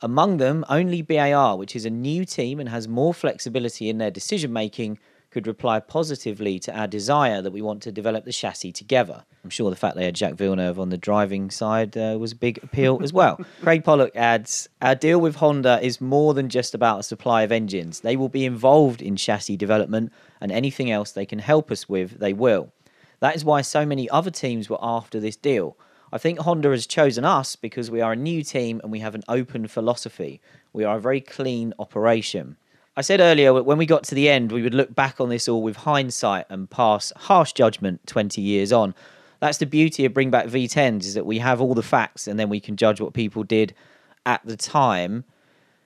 [0.00, 4.10] among them only BAR, which is a new team and has more flexibility in their
[4.10, 4.98] decision making
[5.30, 9.24] could reply positively to our desire that we want to develop the chassis together.
[9.44, 12.36] I'm sure the fact they had Jacques Villeneuve on the driving side uh, was a
[12.36, 13.38] big appeal as well.
[13.62, 17.52] Craig Pollock adds Our deal with Honda is more than just about a supply of
[17.52, 18.00] engines.
[18.00, 22.18] They will be involved in chassis development, and anything else they can help us with,
[22.18, 22.72] they will.
[23.20, 25.76] That is why so many other teams were after this deal.
[26.12, 29.14] I think Honda has chosen us because we are a new team and we have
[29.14, 30.40] an open philosophy.
[30.72, 32.56] We are a very clean operation.
[32.98, 35.46] I said earlier when we got to the end, we would look back on this
[35.46, 38.92] all with hindsight and pass harsh judgment 20 years on.
[39.38, 42.40] That's the beauty of Bring Back V10s is that we have all the facts and
[42.40, 43.72] then we can judge what people did
[44.26, 45.22] at the time.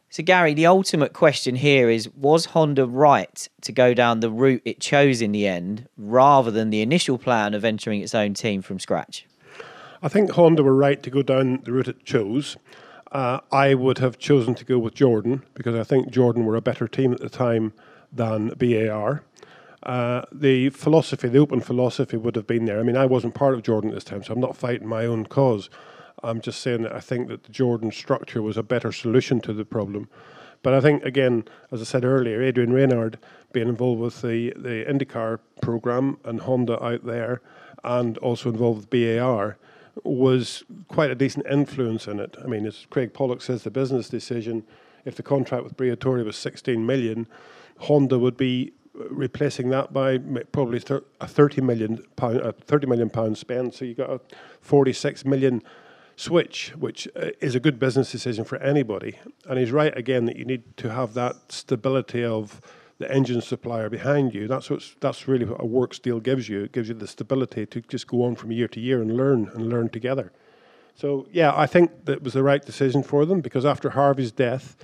[0.08, 4.62] So, Gary, the ultimate question here is Was Honda right to go down the route
[4.64, 8.62] it chose in the end rather than the initial plan of entering its own team
[8.62, 9.26] from scratch?
[10.02, 12.56] I think Honda were right to go down the route it chose.
[13.12, 16.62] Uh, I would have chosen to go with Jordan because I think Jordan were a
[16.62, 17.74] better team at the time
[18.10, 19.22] than BAR.
[19.82, 22.80] Uh, the philosophy, the open philosophy, would have been there.
[22.80, 25.04] I mean, I wasn't part of Jordan at this time, so I'm not fighting my
[25.04, 25.68] own cause.
[26.22, 29.52] I'm just saying that I think that the Jordan structure was a better solution to
[29.52, 30.08] the problem.
[30.62, 33.18] But I think, again, as I said earlier, Adrian Reynard
[33.52, 37.42] being involved with the, the IndyCar program and Honda out there,
[37.84, 39.58] and also involved with BAR,
[40.04, 42.36] was quite a decent influence in it.
[42.42, 44.64] I mean, as Craig Pollock says, the business decision,
[45.04, 47.26] if the contract with Briatore was 16 million,
[47.78, 50.18] Honda would be replacing that by
[50.52, 50.82] probably
[51.20, 53.74] a 30 million pound, a 30 million pound spend.
[53.74, 54.20] So you got a
[54.60, 55.62] 46 million
[56.16, 59.18] switch, which uh, is a good business decision for anybody.
[59.48, 62.60] And he's right again that you need to have that stability of
[63.02, 64.46] the engine supplier behind you.
[64.48, 66.64] That's what's that's really what a works deal gives you.
[66.64, 69.50] It gives you the stability to just go on from year to year and learn
[69.54, 70.32] and learn together.
[70.94, 74.76] So yeah, I think that was the right decision for them because after Harvey's death,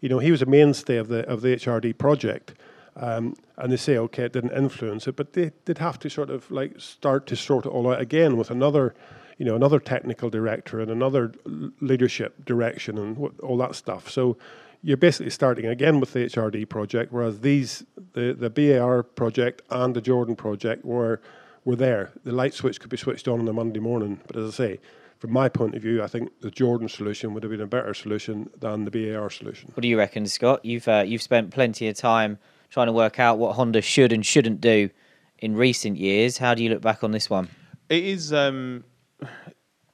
[0.00, 2.54] you know, he was a mainstay of the of the HRD project.
[2.96, 6.30] Um, and they say, okay, it didn't influence it, but they did have to sort
[6.30, 8.92] of like start to sort it all out again with another,
[9.36, 11.32] you know, another technical director and another
[11.80, 14.10] leadership direction and what, all that stuff.
[14.10, 14.36] So
[14.82, 19.94] you're basically starting again with the HRD project, whereas these, the, the BAR project and
[19.94, 21.20] the Jordan project were,
[21.64, 22.12] were there.
[22.24, 24.80] The light switch could be switched on on a Monday morning, but as I say,
[25.18, 27.92] from my point of view, I think the Jordan solution would have been a better
[27.92, 29.70] solution than the BAR solution.
[29.74, 30.64] What do you reckon, Scott?
[30.64, 32.38] You've uh, you've spent plenty of time
[32.70, 34.90] trying to work out what Honda should and shouldn't do
[35.38, 36.38] in recent years.
[36.38, 37.48] How do you look back on this one?
[37.88, 38.32] It is.
[38.32, 38.84] Um,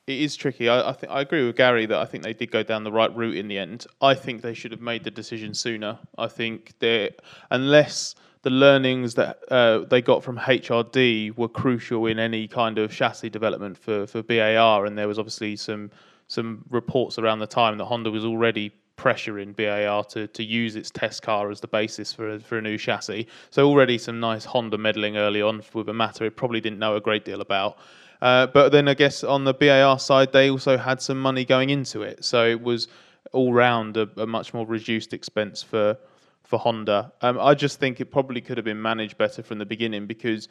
[0.07, 0.68] it is tricky.
[0.68, 2.92] I, I think I agree with Gary that I think they did go down the
[2.92, 3.86] right route in the end.
[4.00, 5.98] I think they should have made the decision sooner.
[6.18, 7.11] I think they
[7.50, 12.92] unless the learnings that uh, they got from HRD were crucial in any kind of
[12.92, 15.90] chassis development for, for BAR, and there was obviously some
[16.28, 20.90] some reports around the time that Honda was already pressuring BAR to, to use its
[20.90, 23.26] test car as the basis for a, for a new chassis.
[23.50, 26.96] So already some nice Honda meddling early on with a matter it probably didn't know
[26.96, 27.78] a great deal about.
[28.25, 31.68] Uh, but then I guess on the BAR side, they also had some money going
[31.68, 32.89] into it, so it was
[33.33, 35.99] all round a, a much more reduced expense for
[36.43, 37.12] for Honda.
[37.20, 40.49] Um, I just think it probably could have been managed better from the beginning because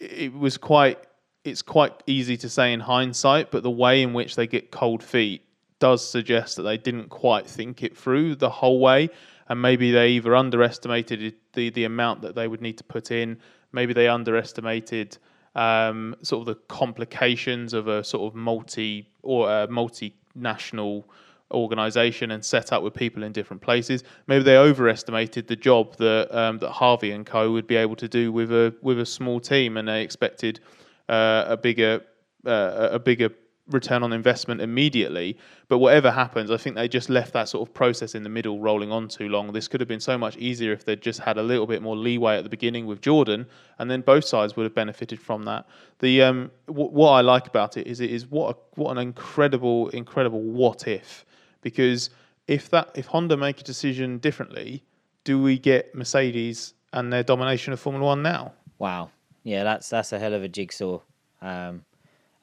[0.00, 0.98] it was quite.
[1.44, 5.04] It's quite easy to say in hindsight, but the way in which they get cold
[5.04, 5.44] feet
[5.78, 9.08] does suggest that they didn't quite think it through the whole way,
[9.48, 13.38] and maybe they either underestimated the the amount that they would need to put in,
[13.70, 15.16] maybe they underestimated
[15.56, 21.04] um, sort of the complications of a sort of multi or a multinational
[21.50, 24.04] organization and set up with people in different places.
[24.26, 28.08] Maybe they overestimated the job that um, that Harvey and Co would be able to
[28.08, 30.60] do with a with a small team, and they expected
[31.08, 32.02] uh, a bigger
[32.44, 33.30] uh, a bigger
[33.68, 35.36] return on investment immediately.
[35.68, 38.60] But whatever happens, I think they just left that sort of process in the middle
[38.60, 39.52] rolling on too long.
[39.52, 41.96] This could have been so much easier if they'd just had a little bit more
[41.96, 43.46] leeway at the beginning with Jordan,
[43.78, 45.66] and then both sides would have benefited from that.
[45.98, 48.98] The um, w- what I like about it is it is what a, what an
[48.98, 51.24] incredible, incredible what if,
[51.60, 52.10] because
[52.46, 54.84] if that if Honda make a decision differently,
[55.24, 58.52] do we get Mercedes and their domination of Formula One now?
[58.78, 59.10] Wow,
[59.42, 61.00] yeah, that's that's a hell of a jigsaw.
[61.42, 61.84] Um,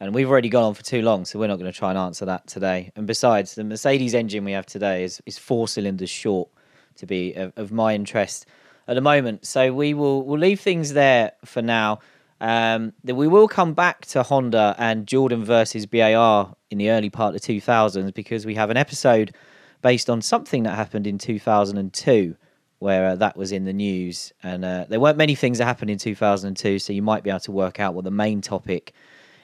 [0.03, 1.97] and we've already gone on for too long, so we're not going to try and
[1.97, 2.91] answer that today.
[2.95, 6.49] And besides, the Mercedes engine we have today is, is four cylinders short
[6.97, 8.45] to be of, of my interest
[8.87, 9.45] at the moment.
[9.45, 11.99] So we will we'll leave things there for now.
[12.41, 17.33] Um, we will come back to Honda and Jordan versus BAR in the early part
[17.33, 19.33] of the 2000s because we have an episode
[19.81, 22.35] based on something that happened in 2002
[22.79, 24.33] where uh, that was in the news.
[24.43, 27.39] And uh, there weren't many things that happened in 2002, so you might be able
[27.41, 28.93] to work out what the main topic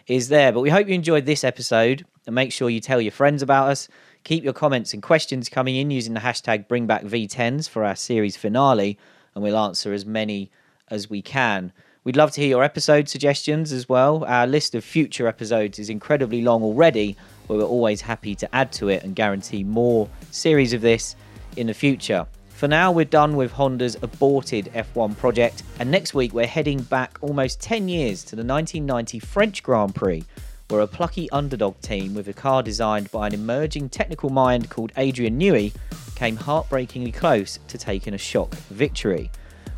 [0.10, 0.52] is there.
[0.52, 3.70] But we hope you enjoyed this episode and make sure you tell your friends about
[3.70, 3.88] us.
[4.26, 8.98] Keep your comments and questions coming in using the hashtag BringBackV10s for our series finale,
[9.34, 10.52] and we'll answer as many
[10.90, 11.72] as we can.
[12.04, 14.26] We'd love to hear your episode suggestions as well.
[14.26, 17.16] Our list of future episodes is incredibly long already,
[17.48, 21.16] but we're always happy to add to it and guarantee more series of this
[21.56, 22.26] in the future.
[22.60, 27.18] For now, we're done with Honda's aborted F1 project, and next week we're heading back
[27.22, 30.26] almost 10 years to the 1990 French Grand Prix,
[30.68, 34.92] where a plucky underdog team with a car designed by an emerging technical mind called
[34.98, 35.74] Adrian Newey
[36.16, 39.32] came heartbreakingly close to taking a shock victory.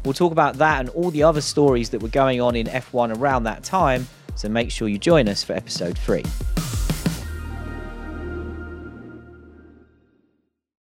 [0.03, 3.15] We'll talk about that and all the other stories that were going on in F1
[3.15, 6.23] around that time, so make sure you join us for episode 3.